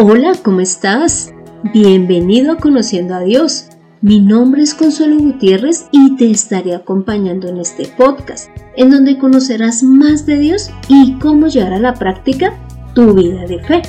Hola, 0.00 0.32
¿cómo 0.44 0.60
estás? 0.60 1.34
Bienvenido 1.74 2.52
a 2.52 2.56
Conociendo 2.58 3.16
a 3.16 3.20
Dios. 3.22 3.66
Mi 4.00 4.20
nombre 4.20 4.62
es 4.62 4.72
Consuelo 4.72 5.18
Gutiérrez 5.18 5.88
y 5.90 6.14
te 6.14 6.30
estaré 6.30 6.76
acompañando 6.76 7.48
en 7.48 7.58
este 7.58 7.88
podcast, 7.88 8.48
en 8.76 8.90
donde 8.90 9.18
conocerás 9.18 9.82
más 9.82 10.24
de 10.24 10.38
Dios 10.38 10.70
y 10.86 11.14
cómo 11.14 11.48
llevar 11.48 11.72
a 11.72 11.80
la 11.80 11.94
práctica 11.94 12.56
tu 12.94 13.12
vida 13.12 13.44
de 13.46 13.58
fe. 13.64 13.82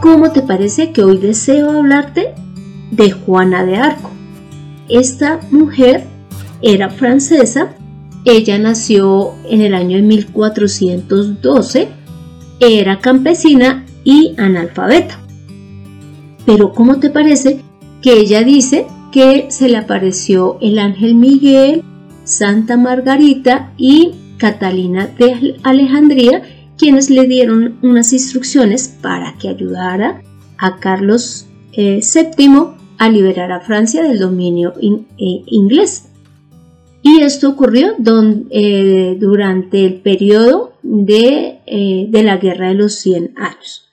¿Cómo 0.00 0.32
te 0.32 0.40
parece 0.40 0.92
que 0.92 1.04
hoy 1.04 1.18
deseo 1.18 1.70
hablarte 1.70 2.32
de 2.92 3.10
Juana 3.10 3.62
de 3.62 3.76
Arco? 3.76 4.10
Esta 4.88 5.38
mujer 5.50 6.04
era 6.62 6.88
francesa, 6.88 7.74
ella 8.24 8.58
nació 8.58 9.34
en 9.50 9.60
el 9.60 9.74
año 9.74 9.98
de 9.98 10.02
1412, 10.02 11.95
era 12.60 13.00
campesina 13.00 13.84
y 14.04 14.34
analfabeta. 14.38 15.20
Pero 16.44 16.72
¿cómo 16.72 17.00
te 17.00 17.10
parece 17.10 17.60
que 18.02 18.14
ella 18.14 18.42
dice 18.42 18.86
que 19.12 19.46
se 19.50 19.68
le 19.68 19.76
apareció 19.76 20.58
el 20.60 20.78
ángel 20.78 21.14
Miguel, 21.14 21.82
Santa 22.24 22.76
Margarita 22.76 23.72
y 23.76 24.14
Catalina 24.38 25.06
de 25.18 25.56
Alejandría, 25.62 26.42
quienes 26.76 27.10
le 27.10 27.26
dieron 27.26 27.78
unas 27.82 28.12
instrucciones 28.12 28.88
para 29.00 29.34
que 29.38 29.48
ayudara 29.48 30.22
a 30.58 30.76
Carlos 30.78 31.46
VII 31.76 31.96
eh, 31.96 32.00
a 32.98 33.08
liberar 33.08 33.52
a 33.52 33.60
Francia 33.60 34.02
del 34.02 34.18
dominio 34.18 34.74
eh, 34.80 35.42
inglés. 35.46 36.08
Y 37.02 37.20
esto 37.22 37.50
ocurrió 37.50 37.94
eh, 38.50 39.16
durante 39.20 39.84
el 39.84 39.94
periodo 39.94 40.72
de, 40.86 41.60
de, 42.10 42.22
la 42.22 42.36
Guerra 42.36 42.68
de 42.68 42.74
los 42.74 42.94
100 42.94 43.34
años. 43.36 43.88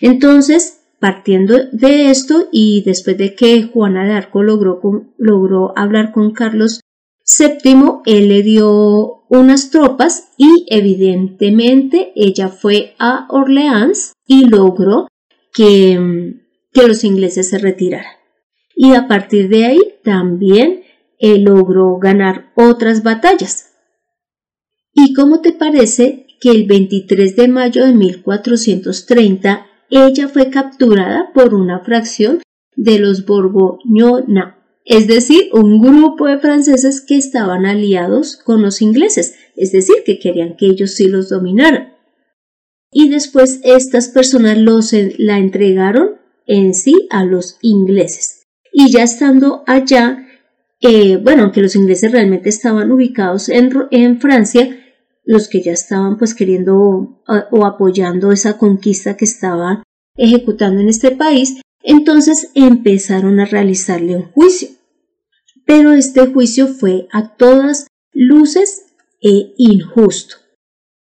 Entonces, 0.00 0.78
Partiendo 1.00 1.56
de 1.70 2.10
esto 2.10 2.48
y 2.50 2.82
después 2.82 3.16
de 3.16 3.36
que 3.36 3.62
Juana 3.62 4.04
de 4.04 4.14
Arco 4.14 4.42
logró, 4.42 4.80
logró 5.16 5.72
hablar 5.76 6.10
con 6.10 6.32
Carlos 6.32 6.80
VII, 7.24 8.00
él 8.04 8.28
le 8.28 8.42
dio 8.42 9.24
unas 9.28 9.70
tropas 9.70 10.32
y 10.36 10.66
evidentemente 10.68 12.10
ella 12.16 12.48
fue 12.48 12.96
a 12.98 13.28
Orleans 13.30 14.12
y 14.26 14.46
logró 14.46 15.06
que, 15.52 16.34
que 16.72 16.88
los 16.88 17.04
ingleses 17.04 17.48
se 17.50 17.58
retiraran. 17.58 18.14
Y 18.74 18.94
a 18.94 19.06
partir 19.06 19.48
de 19.48 19.66
ahí 19.66 19.80
también 20.02 20.82
él 21.20 21.44
logró 21.44 21.98
ganar 21.98 22.52
otras 22.56 23.04
batallas. 23.04 23.72
¿Y 24.92 25.14
cómo 25.14 25.42
te 25.42 25.52
parece 25.52 26.26
que 26.40 26.50
el 26.50 26.66
23 26.66 27.36
de 27.36 27.48
mayo 27.48 27.84
de 27.84 27.94
1430 27.94 29.66
ella 29.90 30.28
fue 30.28 30.50
capturada 30.50 31.32
por 31.32 31.54
una 31.54 31.80
fracción 31.80 32.40
de 32.76 32.98
los 32.98 33.24
Borgoñona, 33.24 34.58
es 34.84 35.06
decir, 35.06 35.50
un 35.52 35.80
grupo 35.80 36.26
de 36.26 36.38
franceses 36.38 37.00
que 37.00 37.16
estaban 37.16 37.66
aliados 37.66 38.36
con 38.36 38.62
los 38.62 38.80
ingleses, 38.80 39.34
es 39.56 39.72
decir, 39.72 39.96
que 40.04 40.18
querían 40.18 40.56
que 40.56 40.66
ellos 40.66 40.94
sí 40.94 41.08
los 41.08 41.28
dominaran. 41.28 41.94
Y 42.90 43.10
después 43.10 43.60
estas 43.64 44.08
personas 44.08 44.56
los, 44.56 44.94
la 45.18 45.38
entregaron 45.38 46.16
en 46.46 46.72
sí 46.72 47.06
a 47.10 47.24
los 47.24 47.58
ingleses. 47.60 48.46
Y 48.72 48.90
ya 48.90 49.02
estando 49.02 49.62
allá, 49.66 50.26
eh, 50.80 51.16
bueno, 51.16 51.42
aunque 51.42 51.60
los 51.60 51.76
ingleses 51.76 52.12
realmente 52.12 52.48
estaban 52.48 52.90
ubicados 52.90 53.48
en, 53.50 53.70
en 53.90 54.20
Francia, 54.20 54.70
los 55.28 55.48
que 55.48 55.60
ya 55.60 55.72
estaban 55.72 56.16
pues 56.16 56.34
queriendo 56.34 57.20
o, 57.26 57.66
apoyando 57.66 58.32
esa 58.32 58.56
conquista 58.56 59.14
que 59.14 59.26
estaba 59.26 59.82
ejecutando 60.16 60.80
en 60.80 60.88
este 60.88 61.10
país, 61.10 61.60
entonces 61.82 62.50
empezaron 62.54 63.38
a 63.38 63.44
realizarle 63.44 64.16
un 64.16 64.22
juicio. 64.32 64.70
Pero 65.66 65.92
este 65.92 66.28
juicio 66.28 66.66
fue 66.66 67.08
a 67.12 67.36
todas 67.36 67.88
luces 68.14 68.86
e 69.20 69.52
injusto. 69.58 70.36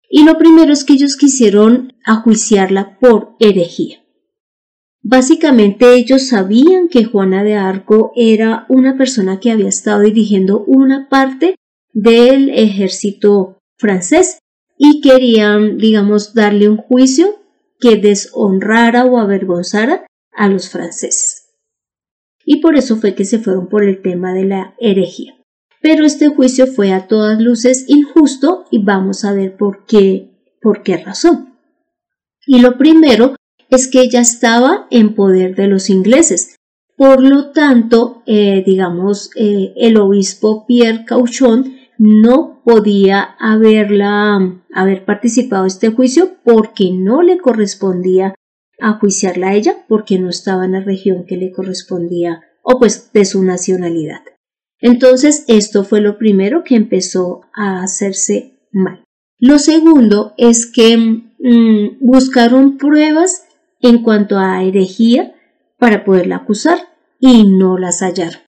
Y 0.10 0.24
lo 0.24 0.38
primero 0.38 0.72
es 0.72 0.86
que 0.86 0.94
ellos 0.94 1.18
quisieron 1.18 1.92
ajuiciarla 2.06 2.98
por 3.00 3.36
herejía. 3.42 3.98
Básicamente 5.02 5.94
ellos 5.94 6.30
sabían 6.30 6.88
que 6.88 7.04
Juana 7.04 7.44
de 7.44 7.56
Arco 7.56 8.14
era 8.16 8.66
una 8.70 8.98
persona 8.98 9.42
que 9.42 9.52
había 9.52 9.68
estado 9.68 10.00
dirigiendo 10.00 10.64
una 10.64 11.10
parte 11.10 11.56
del 11.92 12.50
ejército 12.52 13.58
francés 13.78 14.40
y 14.78 15.02
querían, 15.02 15.78
digamos, 15.78 16.34
darle 16.34 16.70
un 16.70 16.78
juicio 16.78 17.40
que 17.80 17.98
deshonrara 17.98 19.06
o 19.06 19.18
avergonzara 19.18 20.06
a 20.32 20.48
los 20.48 20.70
franceses. 20.70 21.46
Y 22.46 22.58
por 22.58 22.76
eso 22.76 22.98
fue 22.98 23.16
que 23.16 23.26
se 23.26 23.40
fueron 23.40 23.68
por 23.68 23.84
el 23.84 24.02
tema 24.02 24.34
de 24.34 24.46
la 24.46 24.76
herejía. 24.80 25.36
Pero 25.82 26.06
este 26.06 26.28
juicio 26.28 26.68
fue 26.68 26.94
a 26.94 27.08
todas 27.08 27.40
luces 27.40 27.86
injusto 27.88 28.66
y 28.72 28.84
vamos 28.84 29.24
a 29.24 29.34
ver 29.34 29.56
por 29.56 29.86
qué, 29.86 30.32
por 30.62 30.84
qué 30.84 30.98
razón. 30.98 31.56
Y 32.48 32.60
lo 32.60 32.78
primero 32.78 33.36
es 33.70 33.88
que 33.88 34.02
ella 34.02 34.22
estaba 34.22 34.88
en 34.90 35.16
poder 35.16 35.56
de 35.56 35.68
los 35.68 35.90
ingleses. 35.90 36.56
Por 36.98 37.22
lo 37.22 37.52
tanto, 37.52 38.24
eh, 38.26 38.64
digamos, 38.66 39.32
eh, 39.36 39.74
el 39.76 39.98
obispo 39.98 40.66
Pierre 40.66 41.04
Cauchon 41.06 41.76
no 41.98 42.62
podía 42.64 43.36
haberla, 43.40 44.62
haber 44.74 45.06
participado 45.06 45.64
en 45.64 45.68
este 45.68 45.90
juicio 45.90 46.36
porque 46.44 46.92
no 46.92 47.22
le 47.22 47.38
correspondía 47.38 48.36
a 48.80 48.94
juiciarla 48.94 49.50
a 49.50 49.54
ella 49.56 49.86
porque 49.88 50.20
no 50.20 50.30
estaba 50.30 50.66
en 50.66 50.74
la 50.74 50.82
región 50.82 51.26
que 51.26 51.38
le 51.38 51.52
correspondía 51.52 52.42
o 52.64 52.80
pues 52.80 53.12
de 53.14 53.26
su 53.26 53.44
nacionalidad. 53.44 54.22
Entonces 54.80 55.46
esto 55.48 55.84
fue 55.84 56.02
lo 56.02 56.18
primero 56.18 56.64
que 56.64 56.76
empezó 56.76 57.42
a 57.54 57.82
hacerse 57.82 58.60
mal. 58.72 59.04
Lo 59.40 59.60
segundo 59.60 60.34
es 60.38 60.66
que 60.66 60.98
mm, 60.98 61.98
buscaron 62.00 62.78
pruebas 62.78 63.46
en 63.82 64.02
cuanto 64.04 64.38
a 64.38 64.64
herejía 64.64 65.36
para 65.78 66.04
poderla 66.04 66.38
acusar 66.38 66.80
y 67.20 67.44
no 67.44 67.78
las 67.78 68.02
hallaron. 68.02 68.42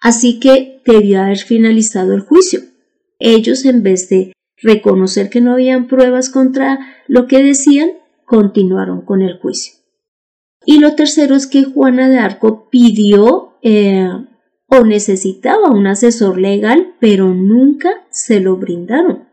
Así 0.00 0.38
que 0.38 0.82
debió 0.84 1.22
haber 1.22 1.38
finalizado 1.38 2.14
el 2.14 2.20
juicio, 2.20 2.60
ellos, 3.18 3.64
en 3.64 3.82
vez 3.82 4.08
de 4.08 4.32
reconocer 4.58 5.30
que 5.30 5.40
no 5.40 5.52
habían 5.52 5.86
pruebas 5.86 6.30
contra 6.30 6.78
lo 7.06 7.26
que 7.26 7.42
decían, 7.42 7.90
continuaron 8.24 9.02
con 9.02 9.22
el 9.22 9.38
juicio. 9.38 9.74
Y 10.64 10.80
lo 10.80 10.94
tercero 10.94 11.34
es 11.34 11.46
que 11.46 11.64
Juana 11.64 12.08
de 12.08 12.18
Arco 12.18 12.68
pidió 12.70 13.56
eh, 13.62 14.08
o 14.68 14.84
necesitaba 14.84 15.70
un 15.70 15.86
asesor 15.86 16.40
legal, 16.40 16.94
pero 16.98 17.32
nunca 17.32 18.04
se 18.10 18.40
lo 18.40 18.56
brindaron. 18.56 19.28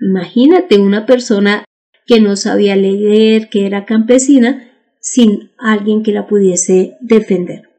Imagínate 0.00 0.80
una 0.80 1.06
persona 1.06 1.64
que 2.06 2.20
no 2.20 2.34
sabía 2.34 2.74
leer, 2.74 3.48
que 3.50 3.66
era 3.66 3.84
campesina, 3.84 4.68
sin 5.00 5.52
alguien 5.58 6.02
que 6.02 6.12
la 6.12 6.26
pudiese 6.26 6.96
defender. 7.00 7.70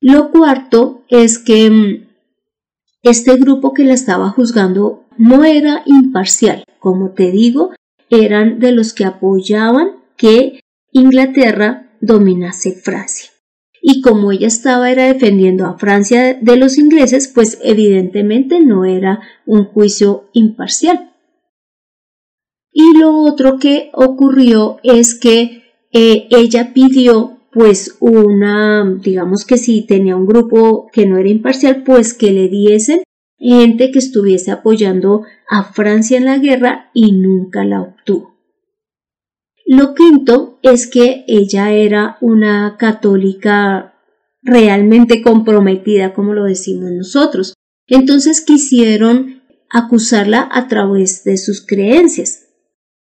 Lo 0.00 0.30
cuarto 0.30 1.04
es 1.08 1.38
que 1.38 1.70
mm, 1.70 2.13
este 3.04 3.36
grupo 3.36 3.74
que 3.74 3.84
la 3.84 3.94
estaba 3.94 4.30
juzgando 4.30 5.04
no 5.16 5.44
era 5.44 5.82
imparcial, 5.86 6.64
como 6.78 7.10
te 7.10 7.30
digo, 7.30 7.70
eran 8.10 8.58
de 8.58 8.72
los 8.72 8.92
que 8.92 9.04
apoyaban 9.04 9.92
que 10.16 10.60
Inglaterra 10.90 11.90
dominase 12.00 12.72
Francia. 12.72 13.30
Y 13.82 14.00
como 14.00 14.32
ella 14.32 14.46
estaba 14.46 14.90
era 14.90 15.04
defendiendo 15.04 15.66
a 15.66 15.78
Francia 15.78 16.34
de 16.40 16.56
los 16.56 16.78
ingleses, 16.78 17.28
pues 17.28 17.58
evidentemente 17.62 18.60
no 18.60 18.86
era 18.86 19.20
un 19.44 19.66
juicio 19.66 20.30
imparcial. 20.32 21.12
Y 22.72 22.98
lo 22.98 23.18
otro 23.18 23.58
que 23.58 23.90
ocurrió 23.92 24.78
es 24.82 25.14
que 25.14 25.62
eh, 25.92 26.26
ella 26.30 26.72
pidió 26.72 27.33
pues 27.54 27.96
una, 28.00 28.98
digamos 29.00 29.46
que 29.46 29.56
si 29.56 29.86
tenía 29.86 30.16
un 30.16 30.26
grupo 30.26 30.88
que 30.92 31.06
no 31.06 31.18
era 31.18 31.28
imparcial, 31.28 31.84
pues 31.84 32.12
que 32.12 32.32
le 32.32 32.48
diesen 32.48 33.04
gente 33.38 33.92
que 33.92 34.00
estuviese 34.00 34.50
apoyando 34.50 35.22
a 35.48 35.64
Francia 35.64 36.18
en 36.18 36.24
la 36.24 36.38
guerra 36.38 36.90
y 36.92 37.12
nunca 37.12 37.64
la 37.64 37.80
obtuvo. 37.80 38.34
Lo 39.66 39.94
quinto 39.94 40.58
es 40.62 40.88
que 40.88 41.24
ella 41.28 41.72
era 41.72 42.18
una 42.20 42.76
católica 42.78 43.94
realmente 44.42 45.22
comprometida, 45.22 46.12
como 46.12 46.34
lo 46.34 46.44
decimos 46.44 46.90
nosotros. 46.90 47.54
Entonces 47.86 48.40
quisieron 48.40 49.42
acusarla 49.70 50.48
a 50.50 50.68
través 50.68 51.24
de 51.24 51.38
sus 51.38 51.64
creencias. 51.64 52.48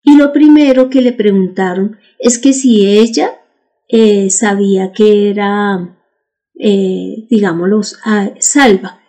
Y 0.02 0.16
lo 0.16 0.32
primero 0.32 0.88
que 0.88 1.02
le 1.02 1.12
preguntaron 1.12 1.98
es 2.18 2.38
que 2.38 2.52
si 2.52 2.86
ella 2.86 3.40
eh, 3.88 4.30
sabía 4.30 4.92
que 4.92 5.30
era, 5.30 5.96
eh, 6.58 7.26
digámoslo, 7.30 7.82
salva. 8.38 9.00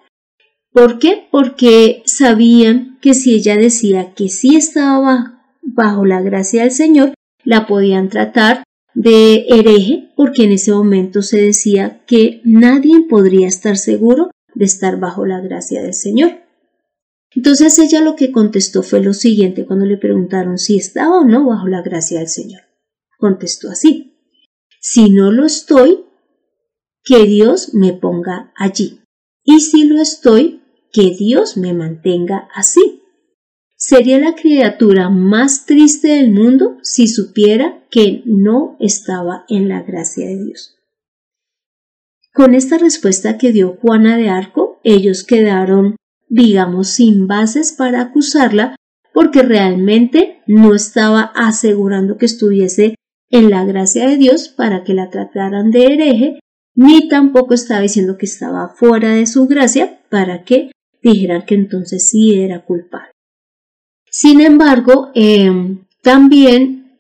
¿Por 0.72 1.00
qué? 1.00 1.28
Porque 1.32 2.04
sabían 2.06 3.00
que 3.02 3.14
si 3.14 3.34
ella 3.34 3.56
decía 3.56 4.14
que 4.14 4.30
sí 4.30 4.56
estaba 4.56 5.42
bajo 5.62 6.06
la 6.06 6.22
gracia 6.22 6.64
del 6.64 6.72
Señor, 6.72 7.14
la 7.44 7.66
podían 7.66 8.10
tratar 8.10 8.64
de 8.94 9.46
hereje 9.50 10.12
porque 10.16 10.44
en 10.44 10.52
ese 10.54 10.72
momento 10.72 11.22
se 11.22 11.42
decía 11.42 12.02
que 12.06 12.42
nadie 12.44 13.06
podría 13.08 13.48
estar 13.48 13.78
seguro 13.78 14.32
de 14.56 14.66
estar 14.66 15.00
bajo 15.00 15.26
la 15.26 15.40
gracia 15.40 15.82
del 15.84 15.94
Señor. 15.94 16.32
Entonces 17.36 17.78
ella 17.78 18.02
lo 18.02 18.16
que 18.16 18.32
contestó 18.32 18.82
fue 18.82 19.00
lo 19.02 19.14
siguiente 19.14 19.66
cuando 19.66 19.86
le 19.86 19.98
preguntaron 19.98 20.58
si 20.58 20.78
estaba 20.78 21.20
o 21.20 21.26
no 21.26 21.46
bajo 21.46 21.68
la 21.68 21.82
gracia 21.82 22.20
del 22.20 22.28
Señor. 22.28 22.62
Contestó 23.20 23.70
así, 23.70 24.17
si 24.90 25.10
no 25.10 25.34
lo 25.34 25.46
estoy, 25.46 26.06
que 27.04 27.26
Dios 27.26 27.74
me 27.74 27.92
ponga 27.92 28.54
allí. 28.56 29.02
Y 29.44 29.60
si 29.60 29.84
lo 29.84 30.02
estoy, 30.02 30.62
que 30.94 31.14
Dios 31.14 31.58
me 31.58 31.74
mantenga 31.74 32.48
así. 32.56 33.04
Sería 33.76 34.18
la 34.18 34.34
criatura 34.34 35.10
más 35.10 35.66
triste 35.66 36.08
del 36.08 36.32
mundo 36.32 36.78
si 36.84 37.10
supiera 37.10 37.86
que 37.92 38.22
no 38.24 38.78
estaba 38.80 39.44
en 39.50 39.68
la 39.68 39.82
gracia 39.82 40.26
de 40.26 40.42
Dios. 40.42 40.78
Con 42.34 42.56
esta 42.56 42.78
respuesta 42.78 43.38
que 43.38 43.52
dio 43.52 43.76
Juana 43.82 44.16
de 44.16 44.30
Arco, 44.30 44.80
ellos 44.86 45.26
quedaron, 45.26 45.98
digamos, 46.30 46.88
sin 46.88 47.28
bases 47.28 47.74
para 47.74 48.00
acusarla 48.00 48.78
porque 49.14 49.42
realmente 49.42 50.42
no 50.48 50.74
estaba 50.74 51.24
asegurando 51.36 52.18
que 52.18 52.26
estuviese 52.26 52.96
en 53.30 53.50
la 53.50 53.66
gracia 53.66 54.08
de 54.08 54.18
Dios 54.18 54.50
para 54.50 54.84
que 54.84 54.94
la 54.94 55.10
trataran 55.10 55.72
de 55.72 55.86
hereje, 55.86 56.40
ni 56.76 57.08
tampoco 57.08 57.54
estaba 57.54 57.82
diciendo 57.82 58.18
que 58.18 58.26
estaba 58.26 58.70
fuera 58.70 59.14
de 59.14 59.26
su 59.26 59.48
gracia 59.48 60.00
para 60.10 60.44
que 60.44 60.72
dijeran 61.02 61.46
que 61.46 61.56
entonces 61.56 62.10
sí 62.10 62.40
era 62.40 62.64
culpable. 62.64 63.12
Sin 64.10 64.42
embargo, 64.42 65.12
em, 65.14 65.86
también 66.02 67.00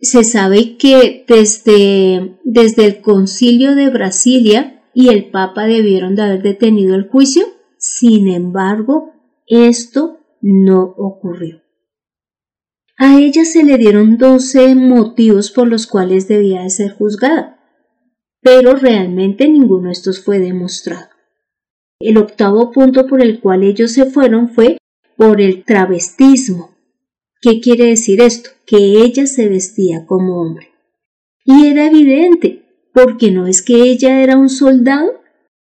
se 0.00 0.24
sabe 0.24 0.76
que 0.76 1.24
desde, 1.26 2.36
desde 2.44 2.84
el 2.86 3.00
concilio 3.00 3.74
de 3.74 3.88
Brasilia 3.90 4.82
y 4.92 5.08
el 5.08 5.30
Papa 5.30 5.64
debieron 5.64 6.14
de 6.14 6.22
haber 6.22 6.42
detenido 6.42 6.94
el 6.94 7.08
juicio, 7.08 7.44
sin 7.78 8.28
embargo, 8.28 9.12
esto 9.46 10.18
no 10.40 10.94
ocurrió. 10.96 11.63
A 12.96 13.18
ella 13.18 13.44
se 13.44 13.64
le 13.64 13.76
dieron 13.76 14.18
doce 14.18 14.74
motivos 14.76 15.50
por 15.50 15.66
los 15.66 15.86
cuales 15.86 16.28
debía 16.28 16.62
de 16.62 16.70
ser 16.70 16.92
juzgada, 16.92 17.58
pero 18.40 18.74
realmente 18.74 19.48
ninguno 19.48 19.86
de 19.86 19.92
estos 19.92 20.22
fue 20.22 20.38
demostrado. 20.38 21.08
El 21.98 22.18
octavo 22.18 22.70
punto 22.70 23.06
por 23.06 23.20
el 23.20 23.40
cual 23.40 23.64
ellos 23.64 23.92
se 23.92 24.04
fueron 24.04 24.48
fue 24.48 24.78
por 25.16 25.40
el 25.40 25.64
travestismo. 25.64 26.76
¿Qué 27.40 27.60
quiere 27.60 27.86
decir 27.86 28.20
esto? 28.20 28.50
Que 28.64 28.76
ella 28.76 29.26
se 29.26 29.48
vestía 29.48 30.06
como 30.06 30.40
hombre. 30.40 30.70
Y 31.44 31.66
era 31.66 31.86
evidente, 31.86 32.62
porque 32.92 33.30
no 33.32 33.46
es 33.46 33.60
que 33.60 33.74
ella 33.74 34.22
era 34.22 34.38
un 34.38 34.48
soldado 34.48 35.20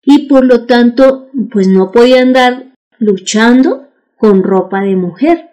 y 0.02 0.26
por 0.26 0.44
lo 0.44 0.66
tanto 0.66 1.28
pues 1.52 1.68
no 1.68 1.92
podía 1.92 2.20
andar 2.20 2.74
luchando 2.98 3.88
con 4.16 4.42
ropa 4.42 4.82
de 4.82 4.96
mujer, 4.96 5.51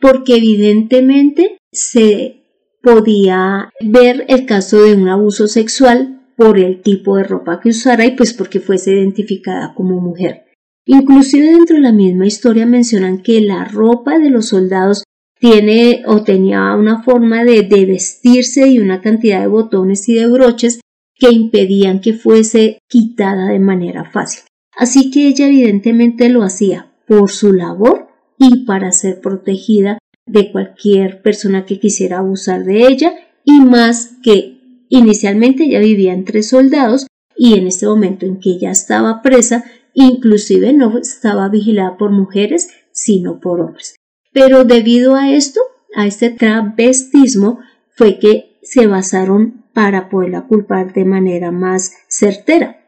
porque 0.00 0.36
evidentemente 0.36 1.58
se 1.72 2.44
podía 2.82 3.70
ver 3.80 4.24
el 4.28 4.46
caso 4.46 4.82
de 4.82 4.94
un 4.94 5.08
abuso 5.08 5.48
sexual 5.48 6.22
por 6.36 6.58
el 6.58 6.82
tipo 6.82 7.16
de 7.16 7.24
ropa 7.24 7.60
que 7.60 7.70
usara 7.70 8.04
y 8.04 8.12
pues 8.12 8.32
porque 8.32 8.60
fuese 8.60 8.92
identificada 8.92 9.74
como 9.74 10.00
mujer. 10.00 10.44
Inclusive 10.84 11.46
dentro 11.46 11.76
de 11.76 11.82
la 11.82 11.92
misma 11.92 12.26
historia 12.26 12.64
mencionan 12.64 13.22
que 13.22 13.40
la 13.40 13.64
ropa 13.64 14.18
de 14.18 14.30
los 14.30 14.48
soldados 14.48 15.02
tiene 15.38 16.04
o 16.06 16.22
tenía 16.22 16.74
una 16.76 17.02
forma 17.02 17.42
de, 17.42 17.62
de 17.62 17.86
vestirse 17.86 18.68
y 18.68 18.78
una 18.78 19.00
cantidad 19.00 19.40
de 19.40 19.48
botones 19.48 20.08
y 20.08 20.14
de 20.14 20.28
broches 20.28 20.80
que 21.14 21.30
impedían 21.30 22.00
que 22.00 22.12
fuese 22.12 22.78
quitada 22.88 23.48
de 23.48 23.58
manera 23.58 24.04
fácil. 24.04 24.44
Así 24.76 25.10
que 25.10 25.28
ella 25.28 25.46
evidentemente 25.46 26.28
lo 26.28 26.42
hacía 26.42 26.92
por 27.06 27.30
su 27.30 27.52
labor 27.52 28.05
y 28.38 28.64
para 28.64 28.92
ser 28.92 29.20
protegida 29.20 29.98
de 30.26 30.52
cualquier 30.52 31.22
persona 31.22 31.64
que 31.64 31.78
quisiera 31.78 32.18
abusar 32.18 32.64
de 32.64 32.86
ella 32.86 33.14
y 33.44 33.60
más 33.60 34.16
que 34.22 34.56
Inicialmente 34.88 35.64
ella 35.64 35.80
vivía 35.80 36.12
entre 36.12 36.42
soldados 36.42 37.06
y 37.36 37.58
en 37.58 37.66
este 37.66 37.86
momento 37.86 38.24
en 38.24 38.38
que 38.38 38.50
ella 38.50 38.70
estaba 38.70 39.20
presa, 39.22 39.64
inclusive 39.94 40.72
no 40.72 40.98
estaba 40.98 41.48
vigilada 41.48 41.96
por 41.96 42.10
mujeres, 42.10 42.70
sino 42.92 43.40
por 43.40 43.60
hombres. 43.60 43.96
Pero 44.32 44.64
debido 44.64 45.16
a 45.16 45.32
esto, 45.32 45.60
a 45.94 46.06
este 46.06 46.30
travestismo, 46.30 47.60
fue 47.90 48.18
que 48.18 48.58
se 48.62 48.86
basaron 48.86 49.64
para 49.72 50.08
poderla 50.08 50.46
culpar 50.46 50.92
de 50.92 51.04
manera 51.04 51.50
más 51.50 51.92
certera. 52.08 52.84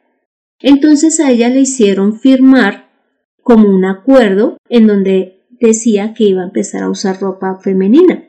Entonces 0.61 1.21
a 1.21 1.31
ella 1.31 1.49
le 1.49 1.61
hicieron 1.61 2.19
firmar 2.19 2.89
como 3.43 3.69
un 3.69 3.85
acuerdo 3.85 4.57
en 4.69 4.87
donde 4.87 5.38
decía 5.61 6.15
que 6.15 6.25
iba 6.25 6.43
a 6.43 6.47
empezar 6.47 6.83
a 6.83 6.91
usar 6.91 7.21
ropa 7.21 7.59
femenina. 7.61 8.25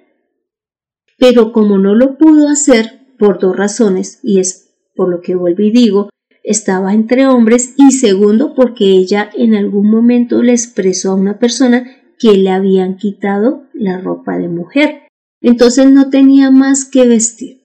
Pero 1.18 1.52
como 1.52 1.78
no 1.78 1.96
lo 1.96 2.18
pudo 2.18 2.48
hacer 2.48 3.08
por 3.18 3.40
dos 3.40 3.56
razones, 3.56 4.20
y 4.24 4.40
es 4.40 4.72
por 4.96 5.10
lo 5.10 5.22
que 5.22 5.36
vuelvo 5.36 5.62
y 5.62 5.72
digo, 5.72 6.10
estaba 6.44 6.94
entre 6.94 7.28
hombres 7.28 7.74
y 7.78 7.92
segundo 7.92 8.56
porque 8.56 8.86
ella 8.86 9.30
en 9.36 9.56
algún 9.56 9.90
momento 9.92 10.42
le 10.42 10.54
expresó 10.54 11.12
a 11.12 11.16
una 11.16 11.38
persona 11.38 11.86
que 12.18 12.34
le 12.34 12.50
habían 12.50 12.98
quitado 12.98 13.64
la 13.74 14.00
ropa 14.00 14.38
de 14.38 14.48
mujer. 14.48 15.08
Entonces 15.42 15.92
no 15.92 16.10
tenía 16.10 16.52
más 16.52 16.86
que 16.86 17.08
vestir. 17.08 17.64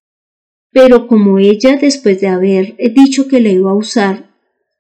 Pero 0.71 1.07
como 1.07 1.39
ella, 1.39 1.77
después 1.81 2.21
de 2.21 2.29
haber 2.29 2.77
dicho 2.95 3.29
que 3.29 3.41
le 3.41 3.53
iba 3.53 3.71
a 3.71 3.77
usar, 3.77 4.31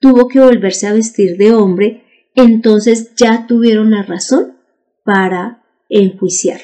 tuvo 0.00 0.28
que 0.28 0.40
volverse 0.40 0.86
a 0.86 0.92
vestir 0.92 1.36
de 1.36 1.52
hombre, 1.52 2.02
entonces 2.34 3.14
ya 3.14 3.46
tuvieron 3.46 3.92
la 3.92 4.02
razón 4.02 4.54
para 5.05 5.62
enjuiciar. 5.89 6.62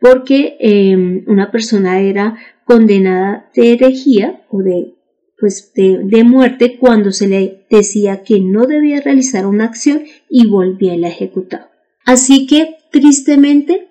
Porque 0.00 0.56
em, 0.60 1.24
una 1.26 1.50
persona 1.50 2.00
era 2.00 2.36
condenada 2.64 3.50
de 3.54 3.72
herejía 3.72 4.44
o 4.50 4.62
de, 4.62 4.94
pues 5.38 5.72
de, 5.74 6.24
muerte 6.24 6.78
cuando 6.78 7.12
se 7.12 7.28
le 7.28 7.66
decía 7.70 8.22
que 8.22 8.40
no 8.40 8.66
debía 8.66 9.00
realizar 9.00 9.46
una 9.46 9.64
acción 9.64 10.02
y 10.28 10.46
volvía 10.48 10.94
a 10.94 10.98
la 10.98 11.08
ejecutar. 11.08 11.70
Así 12.04 12.46
que, 12.46 12.76
tristemente, 12.90 13.88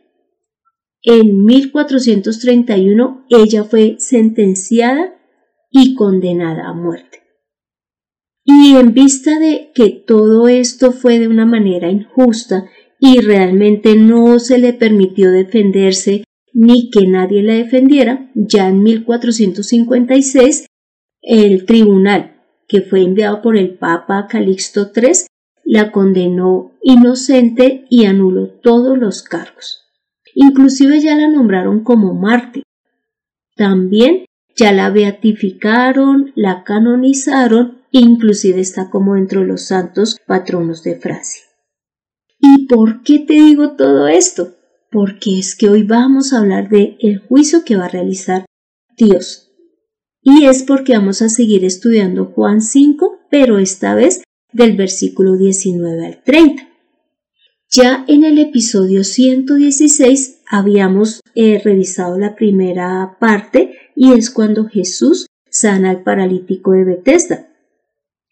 en 1.01 1.45
1431 1.45 3.25
ella 3.29 3.63
fue 3.63 3.95
sentenciada 3.99 5.15
y 5.71 5.95
condenada 5.95 6.67
a 6.67 6.73
muerte. 6.73 7.19
Y 8.43 8.75
en 8.75 8.93
vista 8.93 9.39
de 9.39 9.71
que 9.73 9.89
todo 9.89 10.47
esto 10.47 10.91
fue 10.91 11.19
de 11.19 11.27
una 11.27 11.45
manera 11.45 11.89
injusta 11.89 12.69
y 12.99 13.19
realmente 13.21 13.95
no 13.95 14.39
se 14.39 14.57
le 14.57 14.73
permitió 14.73 15.31
defenderse 15.31 16.23
ni 16.53 16.89
que 16.89 17.05
nadie 17.07 17.43
la 17.43 17.53
defendiera, 17.53 18.31
ya 18.33 18.69
en 18.69 18.81
1456 18.81 20.67
el 21.21 21.65
tribunal, 21.65 22.35
que 22.67 22.81
fue 22.81 23.01
enviado 23.01 23.41
por 23.41 23.57
el 23.57 23.75
Papa 23.75 24.27
Calixto 24.29 24.91
III, 24.95 25.25
la 25.65 25.91
condenó 25.91 26.71
inocente 26.81 27.85
y 27.89 28.05
anuló 28.05 28.47
todos 28.47 28.97
los 28.97 29.23
cargos. 29.23 29.81
Inclusive 30.35 31.01
ya 31.01 31.15
la 31.15 31.27
nombraron 31.27 31.83
como 31.83 32.13
mártir. 32.13 32.63
También 33.55 34.25
ya 34.55 34.71
la 34.71 34.89
beatificaron, 34.89 36.31
la 36.35 36.63
canonizaron 36.63 37.79
e 37.91 37.99
inclusive 37.99 38.61
está 38.61 38.89
como 38.89 39.15
dentro 39.15 39.41
de 39.41 39.47
los 39.47 39.63
santos 39.63 40.17
patronos 40.27 40.83
de 40.83 40.97
Francia. 40.97 41.44
¿Y 42.39 42.67
por 42.67 43.03
qué 43.03 43.19
te 43.19 43.33
digo 43.33 43.75
todo 43.75 44.07
esto? 44.07 44.55
porque 44.95 45.39
es 45.39 45.57
que 45.57 45.67
hoy 45.67 45.83
vamos 45.83 46.31
a 46.31 46.39
hablar 46.39 46.69
de 46.69 46.95
el 47.01 47.19
juicio 47.19 47.65
que 47.65 47.75
va 47.75 47.83
a 47.83 47.89
realizar 47.89 48.45
Dios. 48.95 49.51
Y 50.21 50.45
es 50.45 50.63
porque 50.63 50.93
vamos 50.93 51.21
a 51.21 51.27
seguir 51.27 51.65
estudiando 51.65 52.27
Juan 52.27 52.61
5, 52.61 53.19
pero 53.29 53.59
esta 53.59 53.93
vez 53.93 54.23
del 54.53 54.77
versículo 54.77 55.35
19 55.35 56.05
al 56.05 56.23
30. 56.23 56.69
Ya 57.69 58.05
en 58.07 58.23
el 58.23 58.39
episodio 58.39 59.03
116 59.03 60.43
habíamos 60.49 61.19
eh, 61.35 61.59
revisado 61.61 62.17
la 62.17 62.33
primera 62.33 63.17
parte 63.19 63.73
y 63.97 64.13
es 64.13 64.29
cuando 64.29 64.69
Jesús 64.69 65.27
sana 65.49 65.89
al 65.89 66.03
paralítico 66.03 66.71
de 66.71 66.85
Bethesda. 66.85 67.49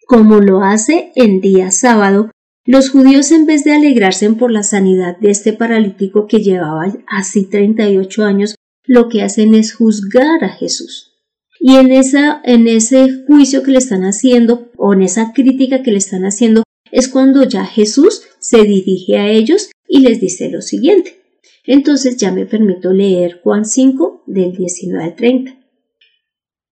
Como 0.08 0.40
lo 0.40 0.64
hace 0.64 1.12
en 1.16 1.42
día 1.42 1.72
sábado, 1.72 2.32
los 2.66 2.90
judíos 2.90 3.32
en 3.32 3.46
vez 3.46 3.64
de 3.64 3.74
alegrarse 3.74 4.30
por 4.32 4.52
la 4.52 4.64
sanidad 4.64 5.18
de 5.18 5.32
este 5.32 5.54
paralítico 5.54 6.28
que 6.28 6.40
llevaba 6.40 6.94
así 7.08 7.46
38 7.46 8.24
años, 8.24 8.56
lo 8.86 9.10
que 9.10 9.22
hacen 9.22 9.54
es 9.54 9.74
juzgar 9.74 10.44
a 10.44 10.50
Jesús. 10.50 11.12
Y 11.60 11.76
en, 11.76 11.92
esa, 11.92 12.42
en 12.44 12.68
ese 12.68 13.26
juicio 13.28 13.64
que 13.64 13.72
le 13.72 13.78
están 13.78 14.04
haciendo, 14.04 14.72
o 14.78 14.94
en 14.94 15.02
esa 15.02 15.34
crítica 15.34 15.82
que 15.84 15.92
le 15.92 15.98
están 15.98 16.24
haciendo, 16.24 16.64
es 16.92 17.08
cuando 17.08 17.44
ya 17.44 17.66
Jesús 17.66 18.24
se 18.40 18.64
dirige 18.64 19.18
a 19.18 19.30
ellos 19.30 19.70
y 19.88 20.00
les 20.00 20.20
dice 20.20 20.50
lo 20.50 20.62
siguiente. 20.62 21.22
Entonces 21.66 22.18
ya 22.18 22.32
me 22.32 22.46
permito 22.46 22.92
leer 22.92 23.40
Juan 23.42 23.66
5 23.66 24.24
del 24.28 24.54
19 24.54 25.04
al 25.04 25.16
30. 25.16 25.58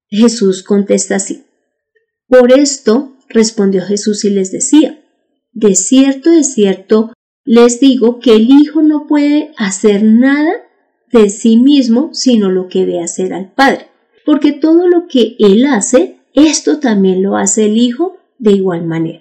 Jesús 0.09 0.63
contesta 0.63 1.15
así. 1.15 1.43
Por 2.27 2.51
esto 2.51 3.17
respondió 3.29 3.81
Jesús 3.81 4.25
y 4.25 4.29
les 4.29 4.51
decía, 4.51 5.00
de 5.51 5.75
cierto, 5.75 6.29
de 6.29 6.43
cierto, 6.43 7.13
les 7.43 7.79
digo 7.79 8.19
que 8.19 8.35
el 8.35 8.49
Hijo 8.49 8.81
no 8.81 9.07
puede 9.07 9.51
hacer 9.57 10.03
nada 10.03 10.51
de 11.11 11.29
sí 11.29 11.57
mismo 11.57 12.09
sino 12.13 12.49
lo 12.49 12.67
que 12.67 12.85
ve 12.85 13.01
hacer 13.01 13.33
al 13.33 13.51
Padre, 13.51 13.87
porque 14.25 14.53
todo 14.53 14.87
lo 14.87 15.07
que 15.07 15.35
Él 15.39 15.65
hace, 15.65 16.19
esto 16.33 16.79
también 16.79 17.21
lo 17.21 17.35
hace 17.35 17.65
el 17.65 17.77
Hijo 17.77 18.17
de 18.37 18.51
igual 18.53 18.85
manera. 18.85 19.19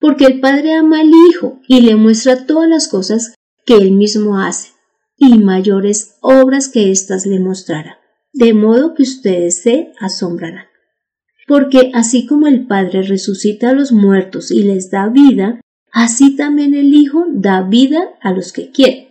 Porque 0.00 0.24
el 0.24 0.40
Padre 0.40 0.74
ama 0.74 1.00
al 1.00 1.10
Hijo 1.28 1.60
y 1.68 1.82
le 1.82 1.94
muestra 1.94 2.46
todas 2.46 2.68
las 2.68 2.88
cosas 2.88 3.34
que 3.64 3.74
Él 3.74 3.92
mismo 3.92 4.38
hace, 4.40 4.70
y 5.16 5.38
mayores 5.38 6.16
obras 6.22 6.68
que 6.68 6.90
éstas 6.90 7.26
le 7.26 7.38
mostrará, 7.38 7.98
de 8.32 8.54
modo 8.54 8.94
que 8.94 9.02
ustedes 9.02 9.62
se 9.62 9.92
asombrarán. 10.00 10.69
Porque 11.50 11.90
así 11.94 12.26
como 12.26 12.46
el 12.46 12.68
Padre 12.68 13.02
resucita 13.02 13.70
a 13.70 13.72
los 13.72 13.90
muertos 13.90 14.52
y 14.52 14.62
les 14.62 14.88
da 14.88 15.08
vida, 15.08 15.60
así 15.90 16.36
también 16.36 16.74
el 16.74 16.94
Hijo 16.94 17.24
da 17.28 17.62
vida 17.62 17.98
a 18.20 18.30
los 18.30 18.52
que 18.52 18.70
quiere. 18.70 19.08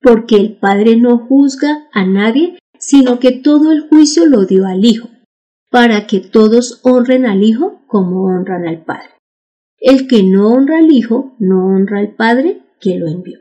Porque 0.00 0.36
el 0.36 0.56
Padre 0.56 0.96
no 0.96 1.18
juzga 1.18 1.88
a 1.92 2.06
nadie, 2.06 2.58
sino 2.78 3.18
que 3.18 3.32
todo 3.32 3.70
el 3.70 3.86
juicio 3.86 4.24
lo 4.24 4.46
dio 4.46 4.66
al 4.66 4.82
Hijo, 4.82 5.10
para 5.70 6.06
que 6.06 6.20
todos 6.20 6.80
honren 6.84 7.26
al 7.26 7.42
Hijo 7.42 7.82
como 7.86 8.24
honran 8.24 8.66
al 8.66 8.82
Padre. 8.82 9.10
El 9.78 10.06
que 10.06 10.22
no 10.22 10.48
honra 10.54 10.78
al 10.78 10.90
Hijo, 10.90 11.36
no 11.38 11.66
honra 11.66 11.98
al 11.98 12.14
Padre 12.14 12.62
que 12.80 12.98
lo 12.98 13.08
envió. 13.08 13.40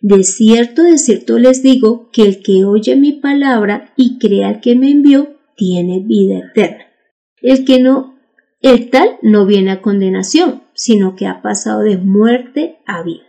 De 0.00 0.22
cierto, 0.22 0.84
de 0.84 0.98
cierto 0.98 1.36
les 1.40 1.64
digo 1.64 2.10
que 2.12 2.22
el 2.22 2.42
que 2.44 2.64
oye 2.64 2.94
mi 2.94 3.10
palabra 3.10 3.92
y 3.96 4.20
crea 4.20 4.60
que 4.60 4.76
me 4.76 4.92
envió, 4.92 5.39
tiene 5.60 6.00
vida 6.00 6.38
eterna. 6.38 6.86
El 7.42 7.66
que 7.66 7.82
no, 7.82 8.18
el 8.62 8.88
tal 8.88 9.18
no 9.20 9.44
viene 9.44 9.72
a 9.72 9.82
condenación, 9.82 10.62
sino 10.72 11.16
que 11.16 11.26
ha 11.26 11.42
pasado 11.42 11.82
de 11.82 11.98
muerte 11.98 12.78
a 12.86 13.02
vida. 13.02 13.26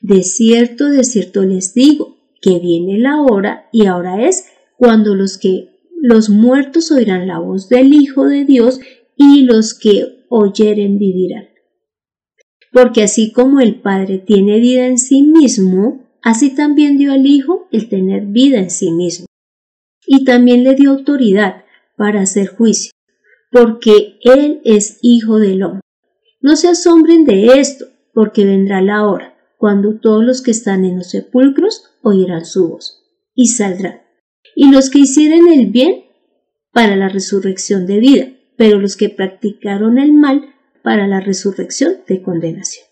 De 0.00 0.24
cierto, 0.24 0.88
de 0.88 1.04
cierto 1.04 1.44
les 1.44 1.72
digo 1.72 2.16
que 2.42 2.58
viene 2.58 2.98
la 2.98 3.22
hora 3.22 3.68
y 3.72 3.86
ahora 3.86 4.26
es 4.26 4.48
cuando 4.76 5.14
los 5.14 5.38
que 5.38 5.68
los 6.02 6.30
muertos 6.30 6.90
oirán 6.90 7.28
la 7.28 7.38
voz 7.38 7.68
del 7.68 7.94
Hijo 7.94 8.26
de 8.26 8.44
Dios 8.44 8.80
y 9.16 9.44
los 9.44 9.72
que 9.72 10.26
oyeren 10.28 10.98
vivirán. 10.98 11.48
Porque 12.72 13.04
así 13.04 13.32
como 13.32 13.60
el 13.60 13.80
Padre 13.80 14.18
tiene 14.18 14.58
vida 14.58 14.88
en 14.88 14.98
sí 14.98 15.22
mismo, 15.22 16.04
así 16.22 16.54
también 16.56 16.98
dio 16.98 17.12
al 17.12 17.24
Hijo 17.24 17.68
el 17.70 17.88
tener 17.88 18.26
vida 18.26 18.58
en 18.58 18.70
sí 18.70 18.90
mismo. 18.90 19.25
Y 20.06 20.24
también 20.24 20.64
le 20.64 20.74
dio 20.74 20.90
autoridad 20.90 21.64
para 21.96 22.20
hacer 22.20 22.48
juicio, 22.48 22.92
porque 23.50 24.18
Él 24.22 24.60
es 24.64 24.98
Hijo 25.02 25.38
del 25.38 25.62
hombre. 25.62 25.80
No 26.40 26.56
se 26.56 26.68
asombren 26.68 27.24
de 27.24 27.58
esto, 27.58 27.86
porque 28.14 28.44
vendrá 28.44 28.80
la 28.80 29.06
hora, 29.06 29.36
cuando 29.58 29.98
todos 29.98 30.24
los 30.24 30.42
que 30.42 30.52
están 30.52 30.84
en 30.84 30.98
los 30.98 31.10
sepulcros 31.10 31.90
oirán 32.02 32.44
su 32.44 32.68
voz, 32.68 33.02
y 33.34 33.48
saldrán. 33.48 34.02
Y 34.54 34.70
los 34.70 34.90
que 34.90 35.00
hicieren 35.00 35.48
el 35.48 35.66
bien, 35.66 36.04
para 36.72 36.94
la 36.96 37.08
resurrección 37.08 37.86
de 37.86 37.98
vida, 37.98 38.28
pero 38.56 38.78
los 38.78 38.96
que 38.96 39.08
practicaron 39.08 39.98
el 39.98 40.12
mal, 40.12 40.54
para 40.82 41.06
la 41.06 41.20
resurrección 41.20 41.96
de 42.06 42.22
condenación. 42.22 42.86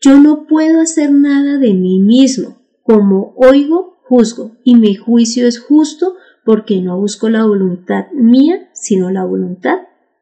Yo 0.00 0.18
no 0.18 0.46
puedo 0.46 0.80
hacer 0.80 1.12
nada 1.12 1.58
de 1.58 1.72
mí 1.72 2.00
mismo, 2.00 2.58
como 2.82 3.32
oigo, 3.36 3.93
juzgo, 4.04 4.56
y 4.64 4.76
mi 4.76 4.94
juicio 4.94 5.46
es 5.46 5.58
justo 5.58 6.14
porque 6.44 6.80
no 6.80 6.98
busco 6.98 7.28
la 7.28 7.44
voluntad 7.44 8.10
mía, 8.12 8.68
sino 8.74 9.10
la 9.10 9.24
voluntad 9.24 9.78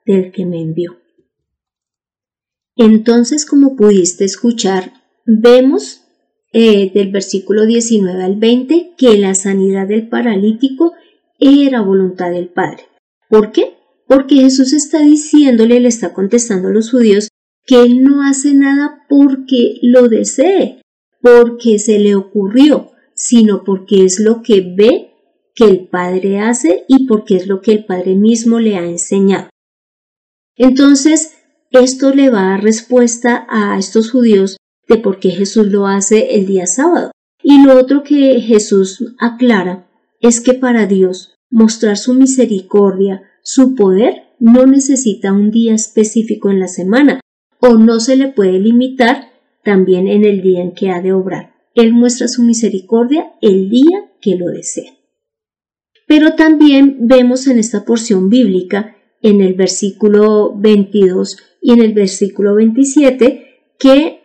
del 0.07 0.33
que 0.33 0.47
me 0.47 0.61
envió. 0.61 0.99
Entonces, 2.77 3.45
como 3.45 3.77
pudiste 3.77 4.25
escuchar, 4.25 4.93
vemos 5.27 6.03
eh, 6.53 6.91
del 6.93 7.11
versículo 7.11 7.67
19 7.67 8.23
al 8.23 8.37
20 8.37 8.95
que 8.97 9.19
la 9.19 9.35
sanidad 9.35 9.89
del 9.89 10.09
paralítico 10.09 10.93
era 11.39 11.83
voluntad 11.83 12.31
del 12.31 12.49
Padre. 12.49 12.85
¿Por 13.29 13.53
qué? 13.53 13.75
Porque 14.07 14.37
Jesús 14.37 14.73
está 14.73 15.01
diciéndole, 15.01 15.81
le 15.81 15.89
está 15.89 16.13
contestando 16.13 16.69
a 16.69 16.73
los 16.73 16.91
judíos, 16.91 17.29
que 17.65 17.81
Él 17.83 18.03
no 18.03 18.23
hace 18.23 18.55
nada 18.55 19.05
porque 19.09 19.79
lo 19.83 20.09
desee, 20.09 20.81
porque 21.21 21.79
se 21.79 21.99
le 21.99 22.15
ocurrió, 22.15 22.92
sino 23.23 23.63
porque 23.63 24.05
es 24.05 24.19
lo 24.19 24.43
que 24.43 24.75
ve 24.77 25.13
que 25.55 25.65
el 25.65 25.87
Padre 25.87 26.41
hace 26.41 26.85
y 26.89 27.07
porque 27.07 27.37
es 27.37 27.47
lo 27.47 27.61
que 27.61 27.71
el 27.71 27.85
Padre 27.85 28.17
mismo 28.17 28.59
le 28.59 28.75
ha 28.75 28.85
enseñado. 28.85 29.49
Entonces, 30.57 31.35
esto 31.71 32.13
le 32.13 32.31
va 32.31 32.41
a 32.41 32.51
dar 32.51 32.65
respuesta 32.65 33.47
a 33.49 33.79
estos 33.79 34.11
judíos 34.11 34.57
de 34.89 34.97
por 34.97 35.21
qué 35.21 35.31
Jesús 35.31 35.69
lo 35.69 35.87
hace 35.87 36.35
el 36.35 36.47
día 36.47 36.67
sábado. 36.67 37.13
Y 37.45 37.65
lo 37.65 37.79
otro 37.79 38.03
que 38.03 38.41
Jesús 38.41 39.15
aclara 39.21 39.87
es 40.21 40.41
que 40.41 40.55
para 40.55 40.87
Dios 40.87 41.37
mostrar 41.49 41.99
su 41.99 42.15
misericordia, 42.15 43.23
su 43.45 43.77
poder, 43.77 44.25
no 44.41 44.67
necesita 44.67 45.33
un 45.33 45.53
día 45.53 45.75
específico 45.75 46.51
en 46.51 46.59
la 46.59 46.67
semana 46.67 47.21
o 47.61 47.75
no 47.75 48.01
se 48.01 48.17
le 48.17 48.29
puede 48.29 48.59
limitar 48.59 49.31
también 49.63 50.09
en 50.09 50.25
el 50.25 50.43
día 50.43 50.61
en 50.61 50.73
que 50.73 50.91
ha 50.91 51.01
de 51.01 51.13
obrar. 51.13 51.52
Él 51.75 51.93
muestra 51.93 52.29
su 52.29 52.43
misericordia 52.43 53.33
el 53.41 53.71
día 53.71 54.13
que 54.21 54.37
lo 54.37 54.47
desea. 54.47 54.93
Pero 56.07 56.35
también 56.35 57.07
vemos 57.07 57.47
en 57.47 57.59
esta 57.59 57.85
porción 57.85 58.29
bíblica, 58.29 58.97
en 59.23 59.41
el 59.41 59.55
versículo 59.55 60.53
22 60.57 61.39
y 61.61 61.73
en 61.73 61.83
el 61.83 61.95
versículo 61.95 62.55
27 62.55 63.75
que 63.79 64.21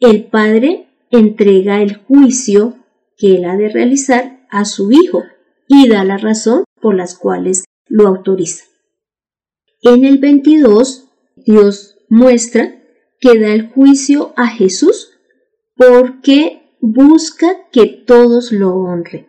el 0.00 0.24
Padre 0.24 0.88
entrega 1.10 1.82
el 1.82 1.96
juicio 1.96 2.76
que 3.16 3.36
él 3.36 3.44
ha 3.44 3.56
de 3.56 3.68
realizar 3.68 4.46
a 4.50 4.64
su 4.64 4.90
Hijo 4.90 5.22
y 5.66 5.88
da 5.88 6.04
la 6.04 6.16
razón 6.16 6.64
por 6.80 6.94
las 6.94 7.16
cuales 7.16 7.64
lo 7.86 8.06
autoriza. 8.06 8.64
En 9.82 10.04
el 10.04 10.18
22, 10.18 11.08
Dios 11.36 11.96
muestra 12.08 12.82
que 13.20 13.38
da 13.38 13.52
el 13.52 13.68
juicio 13.68 14.32
a 14.36 14.48
Jesús 14.48 15.10
porque 15.76 16.67
busca 16.80 17.68
que 17.72 17.86
todos 17.86 18.52
lo 18.52 18.74
honren. 18.74 19.28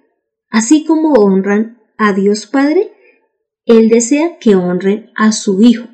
Así 0.50 0.86
como 0.86 1.14
honran 1.14 1.80
a 1.98 2.14
Dios 2.14 2.48
Padre, 2.48 2.92
Él 3.66 3.90
desea 3.90 4.38
que 4.40 4.56
honren 4.56 5.12
a 5.16 5.32
su 5.32 5.62
Hijo. 5.62 5.88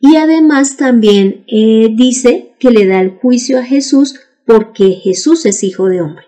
Y 0.00 0.16
además 0.16 0.76
también 0.76 1.44
eh, 1.48 1.88
dice 1.94 2.54
que 2.58 2.70
le 2.70 2.86
da 2.86 3.00
el 3.00 3.10
juicio 3.10 3.58
a 3.58 3.64
Jesús 3.64 4.20
porque 4.46 4.92
Jesús 4.92 5.44
es 5.44 5.62
hijo 5.64 5.88
de 5.88 6.00
hombre. 6.00 6.24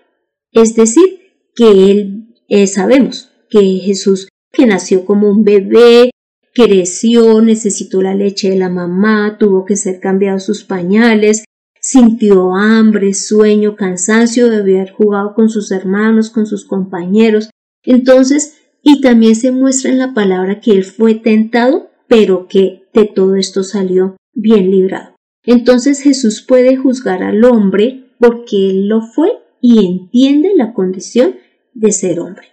Es 0.51 0.75
decir, 0.75 1.19
que 1.55 1.91
él 1.91 2.35
eh, 2.49 2.67
sabemos 2.67 3.31
que 3.49 3.59
Jesús 3.79 4.27
que 4.51 4.65
nació 4.65 5.05
como 5.05 5.29
un 5.29 5.43
bebé, 5.43 6.11
creció, 6.53 7.41
necesitó 7.41 8.01
la 8.01 8.13
leche 8.13 8.49
de 8.49 8.57
la 8.57 8.69
mamá, 8.69 9.37
tuvo 9.39 9.65
que 9.65 9.77
ser 9.77 9.99
cambiado 9.99 10.39
sus 10.39 10.63
pañales, 10.63 11.45
sintió 11.81 12.55
hambre, 12.55 13.13
sueño, 13.13 13.75
cansancio 13.75 14.49
de 14.49 14.57
haber 14.57 14.91
jugado 14.91 15.33
con 15.33 15.49
sus 15.49 15.71
hermanos, 15.71 16.29
con 16.29 16.45
sus 16.45 16.65
compañeros. 16.65 17.49
Entonces, 17.83 18.61
y 18.83 19.01
también 19.01 19.35
se 19.35 19.51
muestra 19.51 19.91
en 19.91 19.97
la 19.97 20.13
palabra 20.13 20.59
que 20.61 20.71
él 20.71 20.85
fue 20.85 21.15
tentado, 21.15 21.89
pero 22.07 22.47
que 22.47 22.83
de 22.93 23.05
todo 23.05 23.35
esto 23.35 23.63
salió 23.63 24.15
bien 24.33 24.69
librado. 24.71 25.15
Entonces 25.43 26.01
Jesús 26.01 26.45
puede 26.47 26.77
juzgar 26.77 27.23
al 27.23 27.43
hombre 27.43 28.05
porque 28.19 28.69
él 28.69 28.87
lo 28.87 29.01
fue 29.01 29.31
y 29.59 29.85
entiende 29.85 30.51
la 30.55 30.73
condición 30.73 31.35
de 31.73 31.91
ser 31.91 32.19
hombre. 32.19 32.49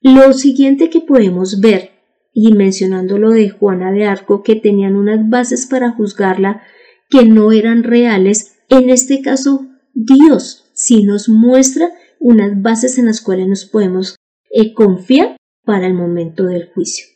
Lo 0.00 0.32
siguiente 0.32 0.88
que 0.90 1.00
podemos 1.00 1.60
ver, 1.60 1.90
y 2.32 2.52
mencionando 2.52 3.18
lo 3.18 3.30
de 3.30 3.50
Juana 3.50 3.90
de 3.90 4.06
Arco, 4.06 4.42
que 4.42 4.54
tenían 4.54 4.94
unas 4.96 5.28
bases 5.28 5.66
para 5.66 5.90
juzgarla 5.90 6.62
que 7.08 7.24
no 7.24 7.52
eran 7.52 7.82
reales, 7.82 8.56
en 8.68 8.90
este 8.90 9.22
caso 9.22 9.66
Dios 9.94 10.70
sí 10.74 11.02
nos 11.02 11.28
muestra 11.28 11.90
unas 12.20 12.60
bases 12.60 12.98
en 12.98 13.06
las 13.06 13.20
cuales 13.20 13.48
nos 13.48 13.64
podemos 13.64 14.16
eh, 14.50 14.72
confiar 14.74 15.36
para 15.64 15.86
el 15.86 15.94
momento 15.94 16.44
del 16.44 16.70
juicio. 16.70 17.06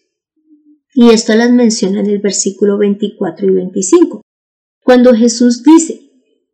Y 0.95 1.11
esto 1.11 1.35
las 1.35 1.51
menciona 1.51 2.01
en 2.01 2.07
el 2.07 2.19
versículo 2.19 2.77
24 2.79 3.47
y 3.47 3.51
25. 3.51 4.23
Cuando 4.85 5.15
Jesús 5.15 5.63
dice 5.63 6.01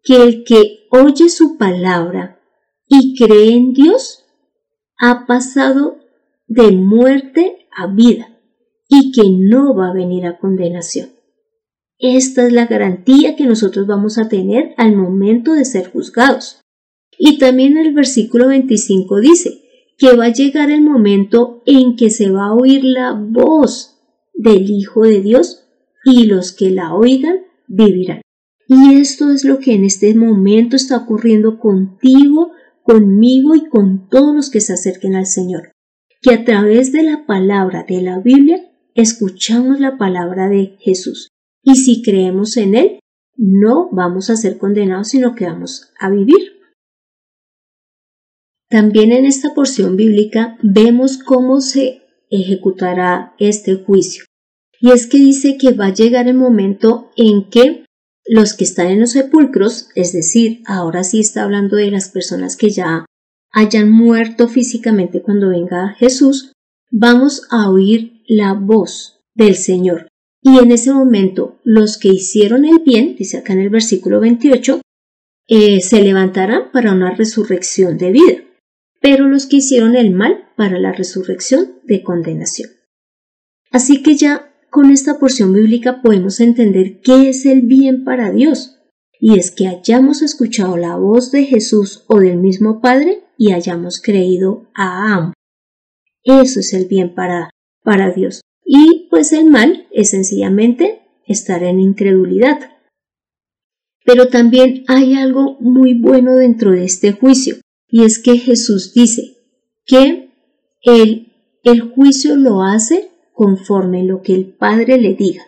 que 0.03 0.23
el 0.23 0.45
que 0.45 0.87
oye 0.91 1.29
su 1.29 1.57
palabra 1.57 2.41
y 2.87 3.17
cree 3.17 3.55
en 3.55 3.73
Dios 3.73 4.25
ha 4.99 5.27
pasado 5.27 5.99
de 6.47 6.73
muerte 6.73 7.69
a 7.77 7.87
vida 7.87 8.39
y 8.89 9.13
que 9.13 9.31
no 9.31 9.75
va 9.75 9.89
a 9.89 9.95
venir 9.95 10.27
a 10.27 10.39
condenación. 10.39 11.18
Esta 11.99 12.47
es 12.47 12.53
la 12.53 12.67
garantía 12.67 13.35
que 13.35 13.45
nosotros 13.45 13.87
vamos 13.87 14.19
a 14.19 14.29
tener 14.29 14.73
al 14.77 14.95
momento 14.95 15.53
de 15.53 15.65
ser 15.65 15.91
juzgados. 15.91 16.61
Y 17.19 17.39
también 17.39 17.77
el 17.77 17.93
versículo 17.93 18.49
25 18.49 19.21
dice 19.21 19.63
que 19.99 20.15
va 20.15 20.27
a 20.27 20.33
llegar 20.33 20.71
el 20.71 20.81
momento 20.81 21.63
en 21.67 21.97
que 21.97 22.11
se 22.11 22.31
va 22.31 22.47
a 22.47 22.55
oír 22.55 22.85
la 22.85 23.13
voz 23.13 23.99
del 24.33 24.71
Hijo 24.71 25.03
de 25.03 25.21
Dios 25.21 25.65
y 26.05 26.27
los 26.27 26.53
que 26.53 26.71
la 26.71 26.95
oigan 26.95 27.41
vivirán. 27.67 28.23
Y 28.69 28.95
esto 28.95 29.31
es 29.31 29.45
lo 29.45 29.59
que 29.59 29.75
en 29.75 29.85
este 29.85 30.15
momento 30.15 30.77
está 30.77 30.99
ocurriendo 30.99 31.59
contigo, 31.59 32.53
conmigo 32.85 33.57
y 33.57 33.69
con 33.69 34.09
todos 34.09 34.35
los 34.37 34.51
que 34.51 34.61
se 34.61 34.75
acerquen 34.75 35.17
al 35.17 35.27
Señor. 35.27 35.73
Que 36.23 36.33
a 36.33 36.45
través 36.45 36.93
de 36.93 37.03
la 37.03 37.27
palabra 37.27 37.85
de 37.89 38.03
la 38.03 38.21
Biblia 38.21 38.71
escuchamos 38.95 39.81
la 39.81 39.99
palabra 39.99 40.49
de 40.49 40.77
Jesús. 40.79 41.29
Y 41.71 41.75
si 41.75 42.01
creemos 42.01 42.57
en 42.57 42.75
Él, 42.75 43.01
no 43.37 43.91
vamos 43.93 44.31
a 44.31 44.37
ser 44.37 44.57
condenados, 44.57 45.09
sino 45.09 45.35
que 45.35 45.45
vamos 45.45 45.93
a 46.01 46.09
vivir. 46.09 46.63
También 48.71 49.13
en 49.13 49.27
esta 49.27 49.53
porción 49.53 49.95
bíblica 49.95 50.57
vemos 50.63 51.19
cómo 51.19 51.61
se 51.61 52.01
ejecutará 52.31 53.35
este 53.39 53.75
juicio. 53.75 54.25
Y 54.81 54.93
es 54.93 55.07
que 55.07 55.19
dice 55.19 55.59
que 55.59 55.73
va 55.73 55.89
a 55.89 55.93
llegar 55.93 56.27
el 56.27 56.39
momento 56.39 57.11
en 57.17 57.51
que 57.51 57.85
los 58.25 58.55
que 58.55 58.65
están 58.65 58.87
en 58.87 59.01
los 59.01 59.11
sepulcros, 59.11 59.91
es 59.95 60.15
decir, 60.15 60.63
ahora 60.65 61.05
sí 61.05 61.21
está 61.21 61.43
hablando 61.43 61.77
de 61.77 61.91
las 61.91 62.09
personas 62.09 62.57
que 62.57 62.71
ya 62.71 63.05
hayan 63.53 63.93
muerto 63.93 64.49
físicamente 64.49 65.21
cuando 65.21 65.51
venga 65.51 65.95
Jesús, 65.99 66.51
vamos 66.91 67.47
a 67.51 67.69
oír 67.69 68.23
la 68.27 68.55
voz 68.55 69.21
del 69.35 69.55
Señor. 69.55 70.08
Y 70.43 70.59
en 70.59 70.71
ese 70.71 70.93
momento 70.93 71.59
los 71.65 71.99
que 71.99 72.09
hicieron 72.09 72.65
el 72.65 72.79
bien, 72.85 73.17
dice 73.17 73.39
acá 73.39 73.53
en 73.53 73.61
el 73.61 73.71
versículo 73.71 74.21
28, 74.21 74.81
eh, 75.49 75.81
se 75.81 76.03
levantarán 76.03 76.71
para 76.73 76.93
una 76.93 77.15
resurrección 77.15 77.99
de 77.99 78.13
vida, 78.13 78.45
pero 79.01 79.29
los 79.29 79.47
que 79.47 79.57
hicieron 79.57 79.97
el 79.97 80.13
mal 80.13 80.49
para 80.57 80.79
la 80.79 80.93
resurrección 80.93 81.81
de 81.85 82.03
condenación. 82.03 82.71
Así 83.71 84.03
que 84.03 84.17
ya 84.17 84.53
con 84.71 84.91
esta 84.91 85.19
porción 85.19 85.53
bíblica 85.53 86.03
podemos 86.03 86.41
entender 86.41 87.01
qué 87.01 87.31
es 87.31 87.47
el 87.47 87.63
bien 87.63 88.05
para 88.05 88.31
Dios, 88.31 88.79
y 89.21 89.39
es 89.39 89.51
que 89.51 89.67
hayamos 89.67 90.23
escuchado 90.23 90.77
la 90.77 90.97
voz 90.97 91.33
de 91.33 91.45
Jesús 91.45 92.05
o 92.07 92.21
del 92.21 92.37
mismo 92.37 92.81
Padre 92.81 93.25
y 93.37 93.53
hayamos 93.53 94.01
creído 94.01 94.71
a 94.75 95.15
ambos. 95.15 95.35
Eso 96.23 96.61
es 96.61 96.73
el 96.75 96.87
bien 96.87 97.15
para, 97.15 97.51
para 97.83 98.11
Dios. 98.11 98.43
Y 98.71 99.09
pues 99.09 99.33
el 99.33 99.47
mal 99.47 99.87
es 99.91 100.11
sencillamente 100.11 101.01
estar 101.27 101.63
en 101.63 101.81
incredulidad. 101.81 102.59
Pero 104.05 104.29
también 104.29 104.85
hay 104.89 105.15
algo 105.15 105.57
muy 105.59 105.95
bueno 105.95 106.35
dentro 106.35 106.73
de 106.73 106.85
este 106.85 107.13
juicio, 107.13 107.57
y 107.89 108.05
es 108.05 108.19
que 108.19 108.37
Jesús 108.37 108.93
dice 108.93 109.39
que 109.87 110.29
el, 110.83 111.33
el 111.65 111.81
juicio 111.81 112.37
lo 112.37 112.63
hace 112.63 113.11
conforme 113.33 114.05
lo 114.05 114.21
que 114.21 114.35
el 114.35 114.53
Padre 114.53 114.99
le 114.99 115.15
diga 115.15 115.45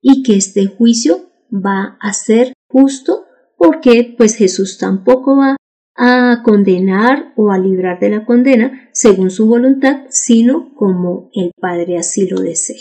y 0.00 0.22
que 0.22 0.36
este 0.36 0.64
juicio 0.64 1.28
va 1.52 1.98
a 2.00 2.14
ser 2.14 2.54
justo 2.68 3.26
porque 3.58 4.14
pues 4.16 4.34
Jesús 4.34 4.78
tampoco 4.78 5.36
va 5.36 5.56
a 5.96 6.42
condenar 6.44 7.32
o 7.36 7.50
a 7.50 7.58
librar 7.58 8.00
de 8.00 8.10
la 8.10 8.24
condena 8.24 8.88
según 8.92 9.30
su 9.30 9.46
voluntad, 9.46 10.06
sino 10.08 10.74
como 10.74 11.30
el 11.34 11.52
Padre 11.60 11.98
así 11.98 12.28
lo 12.28 12.40
desee. 12.40 12.80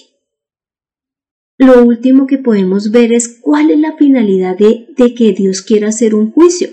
Lo 1.58 1.84
último 1.84 2.26
que 2.26 2.38
podemos 2.38 2.92
ver 2.92 3.14
es 3.14 3.40
cuál 3.42 3.70
es 3.72 3.80
la 3.80 3.96
finalidad 3.98 4.58
de, 4.58 4.88
de 4.98 5.14
que 5.14 5.34
Dios 5.34 5.62
quiera 5.62 5.90
hacer 5.90 6.16
un 6.16 6.32
juicio. 6.32 6.70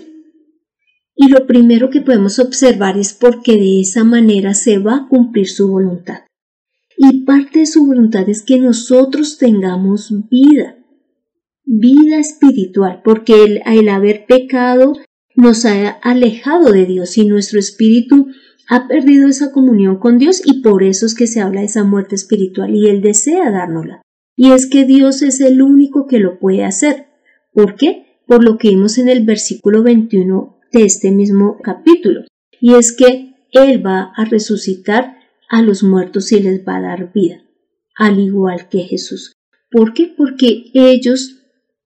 Y 1.15 1.29
lo 1.29 1.45
primero 1.45 1.89
que 1.89 2.01
podemos 2.01 2.39
observar 2.39 2.97
es 2.97 3.13
porque 3.13 3.53
de 3.57 3.81
esa 3.81 4.03
manera 4.03 4.53
se 4.53 4.79
va 4.79 4.95
a 4.95 5.07
cumplir 5.07 5.47
su 5.47 5.67
voluntad 5.67 6.21
y 7.01 7.21
parte 7.23 7.59
de 7.59 7.65
su 7.65 7.85
voluntad 7.85 8.27
es 8.27 8.43
que 8.43 8.59
nosotros 8.59 9.37
tengamos 9.37 10.13
vida, 10.29 10.83
vida 11.63 12.19
espiritual, 12.19 13.01
porque 13.05 13.61
el, 13.65 13.87
haber 13.87 14.25
pecado 14.25 14.97
nos 15.39 15.65
ha 15.65 15.89
alejado 15.89 16.71
de 16.71 16.85
Dios 16.85 17.17
y 17.17 17.25
nuestro 17.25 17.59
espíritu 17.59 18.27
ha 18.67 18.87
perdido 18.87 19.27
esa 19.27 19.51
comunión 19.51 19.97
con 19.97 20.17
Dios 20.17 20.41
y 20.45 20.61
por 20.61 20.83
eso 20.83 21.05
es 21.05 21.15
que 21.15 21.27
se 21.27 21.41
habla 21.41 21.61
de 21.61 21.67
esa 21.67 21.83
muerte 21.83 22.15
espiritual 22.15 22.75
y 22.75 22.87
Él 22.87 23.01
desea 23.01 23.49
dárnosla. 23.49 24.01
Y 24.35 24.51
es 24.51 24.67
que 24.67 24.85
Dios 24.85 25.21
es 25.21 25.41
el 25.41 25.61
único 25.61 26.07
que 26.07 26.19
lo 26.19 26.39
puede 26.39 26.63
hacer. 26.63 27.07
¿Por 27.51 27.75
qué? 27.75 28.21
Por 28.27 28.43
lo 28.43 28.57
que 28.57 28.69
vimos 28.69 28.97
en 28.97 29.09
el 29.09 29.25
versículo 29.25 29.81
21 29.81 30.59
de 30.71 30.83
este 30.83 31.11
mismo 31.11 31.57
capítulo. 31.63 32.21
Y 32.61 32.75
es 32.75 32.95
que 32.95 33.33
Él 33.51 33.85
va 33.85 34.11
a 34.15 34.25
resucitar 34.25 35.17
a 35.49 35.61
los 35.61 35.83
muertos 35.83 36.31
y 36.31 36.39
les 36.39 36.65
va 36.65 36.77
a 36.77 36.81
dar 36.81 37.11
vida, 37.11 37.41
al 37.95 38.19
igual 38.19 38.69
que 38.69 38.83
Jesús. 38.83 39.33
¿Por 39.71 39.93
qué? 39.93 40.13
Porque 40.15 40.65
ellos 40.73 41.39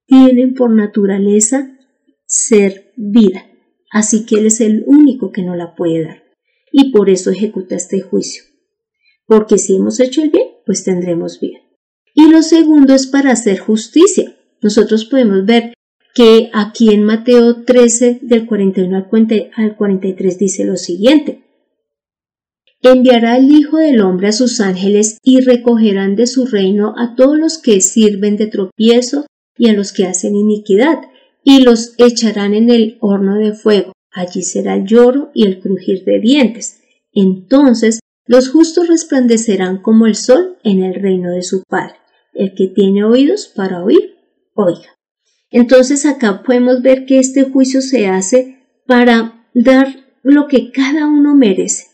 tienen 0.05 0.53
por 0.53 0.69
naturaleza 0.69 1.77
ser 2.25 2.82
vida, 2.95 3.45
así 3.91 4.25
que 4.25 4.35
Él 4.35 4.47
es 4.47 4.61
el 4.61 4.83
único 4.87 5.31
que 5.31 5.43
no 5.43 5.55
la 5.55 5.75
puede 5.75 6.03
dar. 6.03 6.23
Y 6.71 6.91
por 6.91 7.09
eso 7.09 7.31
ejecuta 7.31 7.75
este 7.75 8.01
juicio. 8.01 8.43
Porque 9.25 9.57
si 9.57 9.75
hemos 9.75 9.99
hecho 9.99 10.21
el 10.21 10.29
bien, 10.29 10.47
pues 10.65 10.83
tendremos 10.83 11.39
vida. 11.39 11.59
Y 12.13 12.29
lo 12.29 12.41
segundo 12.41 12.93
es 12.93 13.07
para 13.07 13.31
hacer 13.31 13.59
justicia. 13.59 14.35
Nosotros 14.61 15.05
podemos 15.05 15.45
ver 15.45 15.73
que 16.13 16.49
aquí 16.53 16.93
en 16.93 17.03
Mateo 17.03 17.63
13 17.63 18.19
del 18.21 18.45
41 18.45 19.07
al 19.55 19.75
43 19.75 20.37
dice 20.37 20.65
lo 20.65 20.77
siguiente. 20.77 21.43
Enviará 22.81 23.37
el 23.37 23.51
Hijo 23.51 23.77
del 23.77 24.01
Hombre 24.01 24.27
a 24.27 24.31
sus 24.33 24.59
ángeles 24.59 25.17
y 25.23 25.39
recogerán 25.39 26.15
de 26.15 26.27
su 26.27 26.45
reino 26.45 26.93
a 26.97 27.15
todos 27.15 27.37
los 27.37 27.57
que 27.57 27.81
sirven 27.81 28.35
de 28.35 28.47
tropiezo 28.47 29.25
y 29.57 29.69
a 29.69 29.73
los 29.73 29.93
que 29.93 30.05
hacen 30.05 30.35
iniquidad, 30.35 30.99
y 31.43 31.61
los 31.61 31.93
echarán 31.97 32.53
en 32.53 32.69
el 32.69 32.97
horno 33.01 33.37
de 33.37 33.53
fuego. 33.53 33.93
Allí 34.11 34.43
será 34.43 34.75
el 34.75 34.85
lloro 34.85 35.31
y 35.33 35.45
el 35.45 35.59
crujir 35.59 36.03
de 36.05 36.19
dientes. 36.19 36.81
Entonces 37.11 37.99
los 38.25 38.49
justos 38.49 38.87
resplandecerán 38.87 39.81
como 39.81 40.07
el 40.07 40.15
sol 40.15 40.57
en 40.63 40.83
el 40.83 40.95
reino 40.95 41.31
de 41.31 41.43
su 41.43 41.63
Padre. 41.67 41.95
El 42.33 42.55
que 42.55 42.67
tiene 42.67 43.03
oídos 43.03 43.51
para 43.55 43.83
oír, 43.83 44.15
oiga. 44.55 44.97
Entonces 45.51 46.05
acá 46.05 46.41
podemos 46.43 46.81
ver 46.81 47.05
que 47.05 47.19
este 47.19 47.43
juicio 47.43 47.81
se 47.81 48.07
hace 48.07 48.59
para 48.87 49.47
dar 49.53 49.87
lo 50.23 50.47
que 50.47 50.71
cada 50.71 51.07
uno 51.07 51.35
merece 51.35 51.93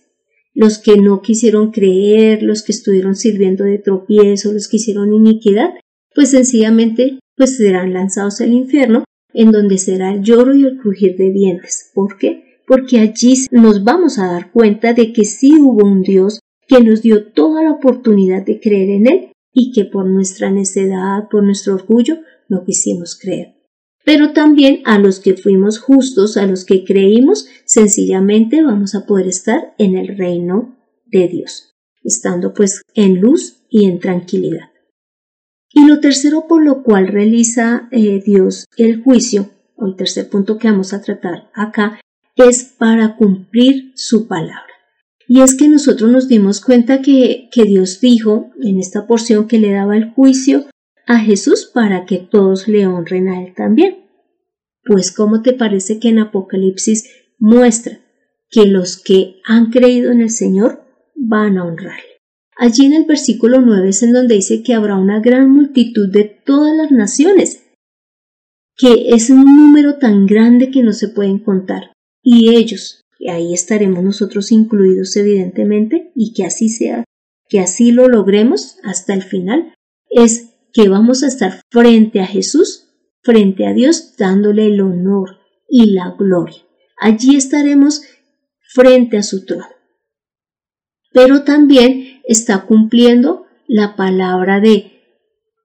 los 0.59 0.77
que 0.77 0.97
no 0.97 1.21
quisieron 1.21 1.71
creer, 1.71 2.43
los 2.43 2.63
que 2.63 2.73
estuvieron 2.73 3.15
sirviendo 3.15 3.63
de 3.63 3.77
tropiezo, 3.77 4.51
los 4.51 4.67
que 4.67 4.75
hicieron 4.75 5.13
iniquidad, 5.13 5.69
pues 6.13 6.31
sencillamente 6.31 7.19
pues 7.38 7.55
serán 7.55 7.93
lanzados 7.93 8.41
al 8.41 8.51
infierno, 8.51 9.05
en 9.33 9.51
donde 9.51 9.77
será 9.77 10.13
el 10.13 10.21
lloro 10.21 10.55
y 10.55 10.63
el 10.63 10.77
crujir 10.77 11.15
de 11.17 11.31
dientes. 11.31 11.91
¿Por 11.93 12.17
qué? 12.17 12.61
Porque 12.67 12.99
allí 12.99 13.33
nos 13.51 13.83
vamos 13.83 14.19
a 14.19 14.31
dar 14.31 14.51
cuenta 14.51 14.93
de 14.93 15.11
que 15.13 15.25
sí 15.25 15.55
hubo 15.59 15.85
un 15.85 16.01
Dios 16.01 16.39
que 16.67 16.81
nos 16.83 17.01
dio 17.01 17.31
toda 17.31 17.63
la 17.63 17.71
oportunidad 17.71 18.45
de 18.45 18.59
creer 18.59 18.89
en 18.89 19.07
Él 19.07 19.31
y 19.53 19.71
que 19.71 19.85
por 19.85 20.05
nuestra 20.05 20.51
necedad, 20.51 21.27
por 21.29 21.43
nuestro 21.43 21.73
orgullo, 21.75 22.19
no 22.47 22.63
quisimos 22.63 23.17
creer 23.19 23.59
pero 24.09 24.33
también 24.33 24.81
a 24.85 24.97
los 24.97 25.19
que 25.19 25.35
fuimos 25.35 25.77
justos, 25.77 26.35
a 26.35 26.47
los 26.47 26.65
que 26.65 26.83
creímos, 26.83 27.47
sencillamente 27.65 28.63
vamos 28.63 28.95
a 28.95 29.05
poder 29.05 29.27
estar 29.27 29.75
en 29.77 29.95
el 29.95 30.17
reino 30.17 30.75
de 31.05 31.27
Dios, 31.27 31.75
estando 32.03 32.55
pues 32.55 32.81
en 32.95 33.21
luz 33.21 33.57
y 33.69 33.85
en 33.85 33.99
tranquilidad. 33.99 34.68
Y 35.71 35.86
lo 35.86 35.99
tercero 35.99 36.45
por 36.47 36.63
lo 36.63 36.84
cual 36.84 37.08
realiza 37.08 37.88
eh, 37.91 38.21
Dios 38.25 38.65
el 38.77 39.03
juicio, 39.03 39.49
o 39.75 39.88
el 39.88 39.95
tercer 39.95 40.29
punto 40.29 40.58
que 40.58 40.69
vamos 40.69 40.93
a 40.93 41.01
tratar 41.01 41.49
acá, 41.53 41.99
es 42.36 42.63
para 42.63 43.15
cumplir 43.15 43.91
su 43.95 44.27
palabra. 44.27 44.63
Y 45.27 45.41
es 45.41 45.55
que 45.55 45.67
nosotros 45.67 46.10
nos 46.10 46.27
dimos 46.27 46.60
cuenta 46.62 47.01
que, 47.01 47.49
que 47.51 47.63
Dios 47.63 48.01
dijo 48.01 48.49
en 48.62 48.79
esta 48.79 49.05
porción 49.05 49.47
que 49.47 49.60
le 49.60 49.71
daba 49.71 49.95
el 49.95 50.12
juicio 50.12 50.65
a 51.05 51.19
Jesús 51.19 51.69
para 51.71 52.05
que 52.05 52.17
todos 52.17 52.67
le 52.67 52.88
honren 52.88 53.27
a 53.27 53.43
Él 53.43 53.53
también. 53.55 54.05
Pues 54.84 55.12
¿cómo 55.12 55.43
te 55.43 55.53
parece 55.53 55.99
que 55.99 56.10
en 56.10 56.19
Apocalipsis 56.19 57.10
muestra 57.38 57.99
que 58.49 58.65
los 58.65 58.97
que 58.97 59.36
han 59.45 59.69
creído 59.69 60.12
en 60.12 60.21
el 60.21 60.32
Señor 60.32 60.84
van 61.15 61.58
a 61.60 61.65
honrarle? 61.65 62.09
Allí 62.62 62.88
en 62.88 62.93
el 62.93 63.06
versículo 63.06 63.62
9 63.62 63.88
es 63.88 64.04
en 64.04 64.12
donde 64.12 64.36
dice 64.36 64.63
que 64.63 64.74
habrá 64.74 64.98
una 64.98 65.22
gran 65.22 65.50
multitud 65.50 66.12
de 66.12 66.26
todas 66.26 66.76
las 66.76 66.91
naciones, 66.91 67.63
que 68.76 69.12
es 69.12 69.30
un 69.30 69.45
número 69.45 69.98
tan 69.98 70.26
grande 70.26 70.69
que 70.69 70.84
no 70.84 70.91
se 70.91 71.08
pueden 71.08 71.39
contar. 71.39 71.93
Y 72.22 72.54
ellos, 72.54 73.06
y 73.17 73.30
ahí 73.30 73.54
estaremos 73.54 74.04
nosotros 74.04 74.52
incluidos 74.52 75.15
evidentemente, 75.15 76.12
y 76.15 76.34
que 76.34 76.43
así 76.43 76.67
sea, 76.67 77.06
que 77.48 77.62
así 77.62 77.93
lo 77.93 78.10
logremos 78.10 78.76
hasta 78.84 79.13
el 79.13 79.24
final, 79.24 79.74
es 80.10 80.50
que 80.74 80.89
vamos 80.89 81.24
a 81.24 81.28
estar 81.28 81.62
frente 81.72 82.19
a 82.19 82.28
Jesús, 82.28 82.89
frente 83.24 83.67
a 83.67 83.74
Dios, 83.74 84.17
dándole 84.17 84.65
el 84.65 84.82
honor 84.82 85.38
y 85.69 85.91
la 85.91 86.13
gloria. 86.19 86.62
Allí 87.00 87.38
estaremos 87.38 88.02
frente 88.60 89.15
a 89.15 89.24
su 89.24 89.45
trono. 89.45 89.65
Pero 91.13 91.43
también 91.43 92.18
está 92.29 92.65
cumpliendo 92.65 93.47
la 93.67 93.95
palabra 93.95 94.59
de 94.59 94.91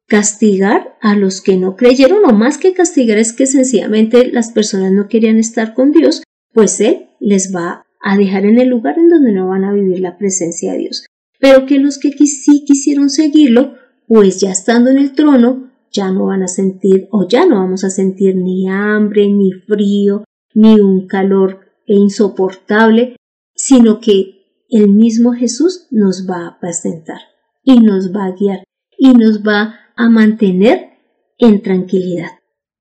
castigar 0.06 0.96
a 1.00 1.14
los 1.14 1.40
que 1.42 1.56
no 1.56 1.76
creyeron, 1.76 2.24
o 2.24 2.32
más 2.32 2.58
que 2.58 2.72
castigar 2.72 3.18
es 3.18 3.32
que 3.32 3.46
sencillamente 3.46 4.30
las 4.32 4.50
personas 4.50 4.90
no 4.92 5.06
querían 5.08 5.38
estar 5.38 5.74
con 5.74 5.92
Dios, 5.92 6.22
pues 6.52 6.80
Él 6.80 7.08
les 7.20 7.54
va 7.54 7.84
a 8.00 8.16
dejar 8.16 8.46
en 8.46 8.58
el 8.58 8.68
lugar 8.68 8.98
en 8.98 9.10
donde 9.10 9.32
no 9.32 9.48
van 9.48 9.64
a 9.64 9.72
vivir 9.72 10.00
la 10.00 10.16
presencia 10.16 10.72
de 10.72 10.78
Dios. 10.78 11.06
Pero 11.38 11.66
que 11.66 11.78
los 11.78 11.98
que 11.98 12.10
sí 12.12 12.64
quisieron 12.66 13.10
seguirlo, 13.10 13.74
pues 14.06 14.40
ya 14.40 14.50
estando 14.50 14.90
en 14.90 14.98
el 14.98 15.12
trono, 15.12 15.70
ya 15.92 16.10
no 16.10 16.26
van 16.26 16.42
a 16.42 16.48
sentir 16.48 17.08
o 17.10 17.28
ya 17.28 17.46
no 17.46 17.56
vamos 17.56 17.84
a 17.84 17.90
sentir 17.90 18.36
ni 18.36 18.68
hambre, 18.68 19.28
ni 19.28 19.52
frío, 19.52 20.24
ni 20.54 20.80
un 20.80 21.06
calor 21.06 21.60
insoportable, 21.86 23.16
sino 23.54 24.00
que 24.00 24.33
el 24.68 24.88
mismo 24.88 25.32
Jesús 25.32 25.86
nos 25.90 26.28
va 26.28 26.44
a 26.44 26.48
apacentar 26.48 27.20
y 27.62 27.80
nos 27.80 28.14
va 28.14 28.26
a 28.26 28.32
guiar 28.32 28.64
y 28.98 29.12
nos 29.12 29.42
va 29.42 29.80
a 29.96 30.08
mantener 30.08 30.90
en 31.38 31.62
tranquilidad 31.62 32.30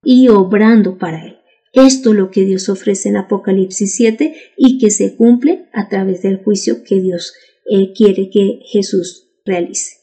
y 0.03 0.27
obrando 0.27 0.97
para 0.97 1.25
Él. 1.25 1.37
Esto 1.73 2.11
es 2.11 2.17
lo 2.17 2.29
que 2.29 2.45
Dios 2.45 2.69
ofrece 2.69 3.09
en 3.09 3.17
Apocalipsis 3.17 3.95
7 3.95 4.35
y 4.57 4.77
que 4.77 4.91
se 4.91 5.15
cumple 5.15 5.69
a 5.73 5.89
través 5.89 6.21
del 6.21 6.37
juicio 6.43 6.83
que 6.83 7.01
Dios 7.01 7.33
eh, 7.65 7.93
quiere 7.93 8.29
que 8.29 8.59
Jesús 8.65 9.29
realice. 9.45 9.97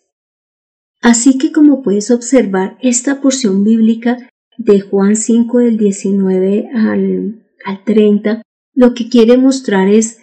Así 1.01 1.39
que 1.39 1.53
como 1.53 1.83
puedes 1.83 2.11
observar, 2.11 2.77
esta 2.83 3.21
porción 3.21 3.65
bíblica 3.65 4.29
de 4.59 4.81
Juan 4.81 5.17
5 5.17 5.59
del 5.59 5.79
19 5.79 6.71
al, 6.75 7.47
al 7.65 7.85
30, 7.85 8.43
lo 8.75 8.95
que 8.95 9.09
quiere 9.09 9.39
mostrar 9.39 9.89
es 9.89 10.19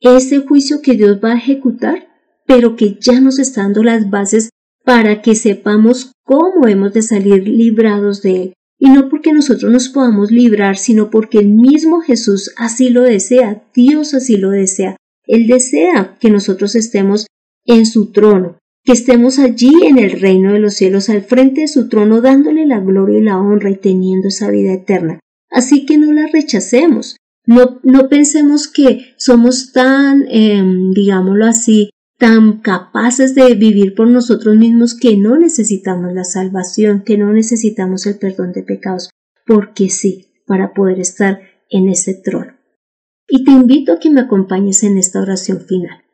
ese 0.00 0.38
juicio 0.38 0.80
que 0.82 0.94
Dios 0.94 1.20
va 1.22 1.32
a 1.32 1.38
ejecutar, 1.38 2.08
pero 2.46 2.76
que 2.76 2.96
ya 3.00 3.20
nos 3.20 3.38
está 3.38 3.62
dando 3.62 3.82
las 3.82 4.10
bases 4.10 4.50
para 4.84 5.22
que 5.22 5.34
sepamos 5.34 6.12
cómo 6.24 6.66
hemos 6.66 6.92
de 6.92 7.02
salir 7.02 7.46
librados 7.46 8.22
de 8.22 8.42
él. 8.42 8.52
Y 8.78 8.88
no 8.88 9.10
porque 9.10 9.32
nosotros 9.32 9.70
nos 9.70 9.90
podamos 9.90 10.30
librar, 10.30 10.78
sino 10.78 11.10
porque 11.10 11.38
el 11.38 11.48
mismo 11.48 12.00
Jesús 12.00 12.52
así 12.56 12.88
lo 12.88 13.02
desea, 13.02 13.62
Dios 13.74 14.14
así 14.14 14.36
lo 14.36 14.50
desea. 14.50 14.96
Él 15.26 15.46
desea 15.46 16.16
que 16.18 16.30
nosotros 16.30 16.74
estemos 16.74 17.26
en 17.66 17.84
su 17.84 18.10
trono, 18.10 18.58
que 18.82 18.92
estemos 18.92 19.38
allí 19.38 19.72
en 19.84 19.98
el 19.98 20.18
reino 20.18 20.54
de 20.54 20.60
los 20.60 20.74
cielos, 20.74 21.10
al 21.10 21.22
frente 21.22 21.60
de 21.62 21.68
su 21.68 21.88
trono, 21.88 22.22
dándole 22.22 22.64
la 22.66 22.80
gloria 22.80 23.18
y 23.18 23.22
la 23.22 23.38
honra 23.38 23.70
y 23.70 23.76
teniendo 23.76 24.28
esa 24.28 24.50
vida 24.50 24.72
eterna. 24.72 25.20
Así 25.50 25.84
que 25.84 25.98
no 25.98 26.12
la 26.12 26.26
rechacemos. 26.28 27.16
No, 27.50 27.80
no 27.82 28.08
pensemos 28.08 28.68
que 28.68 29.12
somos 29.16 29.72
tan, 29.72 30.24
em, 30.28 30.92
digámoslo 30.92 31.46
así, 31.46 31.90
tan 32.16 32.60
capaces 32.60 33.34
de 33.34 33.56
vivir 33.56 33.96
por 33.96 34.06
nosotros 34.06 34.56
mismos 34.56 34.94
que 34.94 35.16
no 35.16 35.36
necesitamos 35.36 36.12
la 36.12 36.22
salvación, 36.22 37.02
que 37.02 37.18
no 37.18 37.32
necesitamos 37.32 38.06
el 38.06 38.18
perdón 38.18 38.52
de 38.52 38.62
pecados, 38.62 39.10
porque 39.44 39.90
sí, 39.90 40.28
para 40.46 40.72
poder 40.74 41.00
estar 41.00 41.40
en 41.68 41.88
ese 41.88 42.14
trono. 42.14 42.52
Y 43.26 43.42
te 43.42 43.50
invito 43.50 43.94
a 43.94 43.98
que 43.98 44.10
me 44.10 44.20
acompañes 44.20 44.84
en 44.84 44.96
esta 44.96 45.20
oración 45.20 45.62
final. 45.62 46.04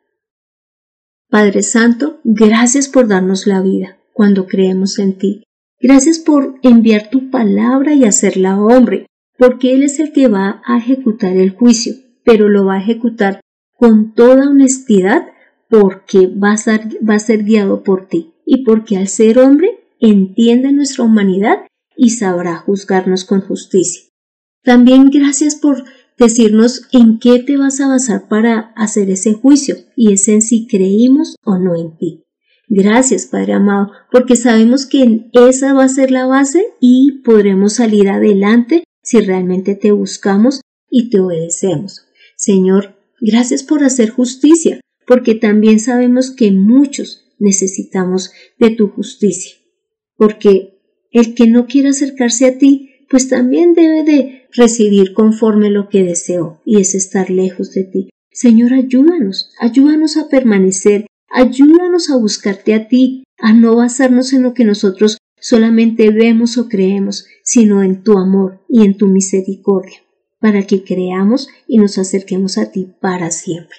Padre 1.29 1.61
Santo, 1.61 2.19
gracias 2.23 2.87
por 2.87 3.07
darnos 3.07 3.45
la 3.45 3.61
vida 3.61 3.99
cuando 4.11 4.47
creemos 4.47 4.97
en 4.97 5.19
ti. 5.19 5.43
Gracias 5.79 6.17
por 6.17 6.55
enviar 6.63 7.11
tu 7.11 7.29
palabra 7.29 7.93
y 7.93 8.05
hacerla 8.05 8.59
hombre, 8.59 9.05
porque 9.37 9.73
Él 9.73 9.83
es 9.83 9.99
el 9.99 10.11
que 10.11 10.27
va 10.27 10.61
a 10.65 10.77
ejecutar 10.77 11.35
el 11.37 11.51
juicio, 11.51 11.93
pero 12.23 12.49
lo 12.49 12.65
va 12.65 12.75
a 12.75 12.81
ejecutar 12.81 13.41
con 13.73 14.13
toda 14.13 14.49
honestidad 14.49 15.27
porque 15.69 16.27
va 16.27 16.53
a, 16.53 17.19
ser, 17.19 17.43
guiado 17.43 17.83
por 17.83 18.07
ti 18.07 18.33
y 18.45 18.63
porque 18.63 18.97
al 18.97 19.07
ser 19.07 19.39
hombre 19.39 19.79
entiende 19.99 20.71
nuestra 20.71 21.03
humanidad 21.03 21.59
y 21.95 22.11
sabrá 22.11 22.57
juzgarnos 22.57 23.25
con 23.25 23.41
justicia. 23.41 24.03
También 24.63 25.09
gracias 25.09 25.55
por 25.55 25.83
decirnos 26.17 26.87
en 26.91 27.19
qué 27.19 27.39
te 27.39 27.57
vas 27.57 27.79
a 27.79 27.87
basar 27.87 28.27
para 28.27 28.71
hacer 28.75 29.09
ese 29.09 29.33
juicio 29.33 29.75
y 29.95 30.13
es 30.13 30.27
en 30.27 30.41
si 30.41 30.67
creímos 30.67 31.35
o 31.43 31.57
no 31.57 31.75
en 31.75 31.97
ti. 31.97 32.23
Gracias, 32.69 33.27
Padre 33.27 33.53
amado, 33.53 33.91
porque 34.11 34.35
sabemos 34.35 34.85
que 34.85 35.29
esa 35.31 35.73
va 35.73 35.85
a 35.85 35.89
ser 35.89 36.11
la 36.11 36.25
base 36.25 36.65
y 36.81 37.21
podremos 37.23 37.73
salir 37.73 38.09
adelante 38.09 38.83
si 39.07 39.21
realmente 39.21 39.75
te 39.75 39.93
buscamos 39.93 40.59
y 40.89 41.09
te 41.09 41.21
obedecemos. 41.21 42.07
Señor, 42.35 42.97
gracias 43.21 43.63
por 43.63 43.85
hacer 43.85 44.09
justicia, 44.09 44.81
porque 45.05 45.33
también 45.33 45.79
sabemos 45.79 46.29
que 46.29 46.51
muchos 46.51 47.23
necesitamos 47.39 48.31
de 48.59 48.71
tu 48.71 48.89
justicia, 48.89 49.55
porque 50.17 50.81
el 51.11 51.35
que 51.35 51.47
no 51.47 51.67
quiera 51.67 51.91
acercarse 51.91 52.47
a 52.47 52.57
ti, 52.57 53.05
pues 53.09 53.29
también 53.29 53.75
debe 53.75 54.03
de 54.03 54.47
recibir 54.51 55.13
conforme 55.13 55.69
lo 55.69 55.87
que 55.87 56.03
deseó, 56.03 56.61
y 56.65 56.81
es 56.81 56.93
estar 56.93 57.29
lejos 57.29 57.71
de 57.71 57.85
ti. 57.85 58.09
Señor, 58.29 58.73
ayúdanos, 58.73 59.51
ayúdanos 59.57 60.17
a 60.17 60.27
permanecer, 60.27 61.07
ayúdanos 61.29 62.09
a 62.09 62.17
buscarte 62.17 62.73
a 62.73 62.89
ti, 62.89 63.23
a 63.37 63.53
no 63.53 63.77
basarnos 63.77 64.33
en 64.33 64.43
lo 64.43 64.53
que 64.53 64.65
nosotros 64.65 65.17
solamente 65.47 66.11
vemos 66.11 66.57
o 66.57 66.67
creemos, 66.67 67.25
sino 67.41 67.81
en 67.81 68.03
tu 68.03 68.17
amor 68.17 68.65
y 68.67 68.83
en 68.83 68.97
tu 68.97 69.07
misericordia, 69.07 69.97
para 70.41 70.67
que 70.67 70.83
creamos 70.83 71.47
y 71.69 71.77
nos 71.77 71.97
acerquemos 71.97 72.57
a 72.57 72.69
ti 72.69 72.93
para 72.99 73.31
siempre. 73.31 73.77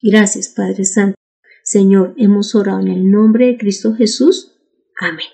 Gracias, 0.00 0.50
Padre 0.50 0.84
Santo. 0.84 1.16
Señor, 1.64 2.14
hemos 2.16 2.54
orado 2.54 2.78
en 2.78 2.88
el 2.88 3.10
nombre 3.10 3.46
de 3.46 3.58
Cristo 3.58 3.92
Jesús. 3.92 4.52
Amén. 5.00 5.26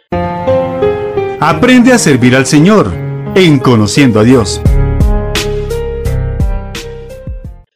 Aprende 1.40 1.92
a 1.92 1.98
servir 1.98 2.34
al 2.34 2.46
Señor 2.46 2.90
en 3.34 3.58
Conociendo 3.58 4.20
a 4.20 4.24
Dios. 4.24 4.62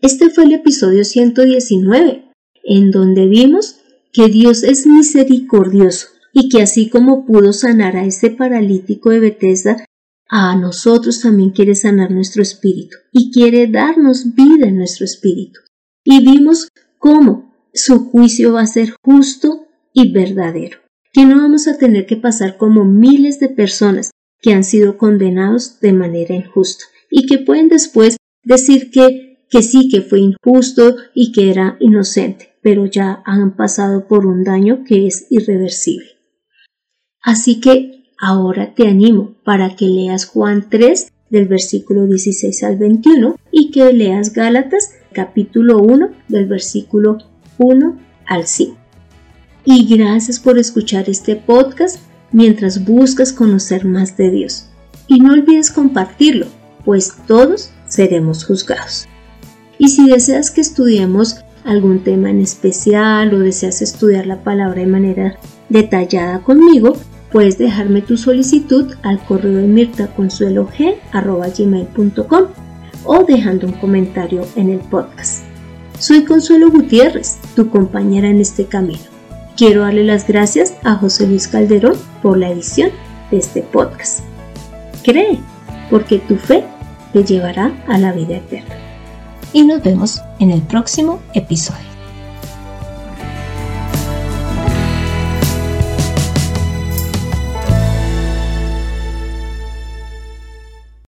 Este 0.01 0.31
fue 0.31 0.45
el 0.45 0.53
episodio 0.53 1.05
119, 1.05 2.33
en 2.65 2.91
donde 2.93 3.27
vimos 3.27 3.77
que 4.11 4.29
Dios 4.29 4.63
es 4.63 4.87
misericordioso 4.87 6.07
y 6.33 6.49
que 6.49 6.62
así 6.62 6.88
como 6.88 7.27
pudo 7.27 7.53
sanar 7.53 7.97
a 7.97 8.05
este 8.05 8.31
paralítico 8.31 9.11
de 9.11 9.21
Bethesda, 9.21 9.85
a 10.29 10.57
nosotros 10.57 11.21
también 11.21 11.51
quiere 11.51 11.75
sanar 11.75 12.11
nuestro 12.11 12.43
espíritu 12.43 12.97
y 13.12 13.33
quiere 13.33 13.66
darnos 13.66 14.35
vida 14.35 14.69
en 14.69 14.77
nuestro 14.77 15.05
espíritu 15.05 15.61
y 16.05 16.25
vimos 16.25 16.69
cómo 16.99 17.55
su 17.73 18.11
juicio 18.11 18.55
va 18.55 18.62
a 18.62 18.66
ser 18.66 18.95
justo 19.03 19.66
y 19.93 20.12
verdadero, 20.12 20.79
que 21.12 21.25
no 21.25 21.37
vamos 21.37 21.69
a 21.69 21.79
tener 21.79 22.07
que 22.07 22.16
pasar 22.16 22.57
como 22.57 22.85
miles 22.85 23.40
de 23.40 23.49
personas 23.49 24.11
que 24.40 24.53
han 24.53 24.64
sido 24.64 24.97
condenados 24.99 25.81
de 25.81 25.93
manera 25.93 26.35
injusta 26.35 26.85
y 27.11 27.27
que 27.27 27.38
pueden 27.38 27.69
después 27.69 28.16
decir 28.45 28.90
que, 28.90 29.45
que 29.51 29.62
sí, 29.62 29.88
que 29.88 30.03
fue 30.03 30.21
injusto 30.21 30.97
y 31.14 31.33
que 31.33 31.51
era 31.51 31.77
inocente, 31.81 32.55
pero 32.62 32.87
ya 32.87 33.23
han 33.27 33.57
pasado 33.57 34.07
por 34.07 34.27
un 34.27 34.45
daño 34.45 34.85
que 34.85 35.07
es 35.07 35.27
irreversible. 35.31 36.20
Así 37.23 37.61
que 37.61 38.05
ahora 38.19 38.75
te 38.75 38.89
animo 38.89 39.35
para 39.45 39.77
que 39.77 39.87
leas 39.87 40.25
Juan 40.25 40.67
3 40.71 41.13
del 41.29 41.47
versículo 41.47 42.07
16 42.07 42.63
al 42.65 42.77
21 42.77 43.37
y 43.53 43.71
que 43.71 43.93
leas 43.93 44.33
Gálatas 44.33 44.95
capítulo 45.13 45.79
1 45.79 46.11
del 46.29 46.47
versículo 46.47 47.19
1 47.59 47.99
al 48.27 48.47
5. 48.47 48.77
Y 49.65 49.97
gracias 49.97 50.41
por 50.41 50.59
escuchar 50.59 51.11
este 51.11 51.37
podcast 51.37 51.99
mientras 52.33 52.85
buscas 52.85 53.33
conocer 53.33 53.85
más 53.85 54.17
de 54.17 54.31
Dios. 54.31 54.67
Y 55.07 55.21
no 55.21 55.33
olvides 55.33 55.71
compartirlo, 55.71 56.47
pues 56.85 57.15
todos 57.27 57.71
seremos 57.87 58.45
juzgados. 58.45 59.07
Y 59.79 59.89
si 59.89 60.09
deseas 60.09 60.51
que 60.51 60.61
estudiemos 60.61 61.37
algún 61.65 62.03
tema 62.03 62.31
en 62.31 62.41
especial 62.41 63.35
o 63.35 63.41
deseas 63.41 63.83
estudiar 63.83 64.27
la 64.27 64.43
palabra 64.43 64.81
de 64.81 64.87
manera 64.87 65.39
detallada 65.69 66.43
conmigo, 66.43 66.97
puedes 67.33 67.59
dejarme 67.59 68.03
tu 68.03 68.16
solicitud 68.16 68.95
al 69.03 69.19
correo 69.25 69.59
de 69.59 69.66
mirtaconsuelog.com 69.66 72.45
o 73.05 73.25
dejando 73.25 73.66
un 73.66 73.73
comentario 73.75 74.47
en 74.57 74.71
el 74.71 74.79
podcast. 74.79 75.45
Soy 75.99 76.25
Consuelo 76.25 76.71
Gutiérrez, 76.71 77.38
tu 77.55 77.71
compañera 77.71 78.29
en 78.29 78.40
este 78.40 78.66
camino. 78.66 79.01
Quiero 79.57 79.83
darle 79.83 80.05
las 80.05 80.27
gracias 80.27 80.75
a 80.85 80.95
José 80.95 81.27
Luis 81.27 81.49
Calderón 81.49 81.97
por 82.23 82.38
la 82.38 82.51
edición 82.51 82.90
de 83.31 83.38
este 83.38 83.62
podcast. 83.62 84.21
Cree, 85.05 85.38
porque 85.90 86.19
tu 86.19 86.37
fe 86.37 86.64
te 87.12 87.25
llevará 87.25 87.73
a 87.87 87.99
la 87.99 88.12
vida 88.12 88.37
eterna. 88.37 88.75
Y 89.53 89.64
nos 89.64 89.83
vemos 89.83 90.21
en 90.38 90.51
el 90.51 90.62
próximo 90.62 91.21
episodio. 91.35 91.89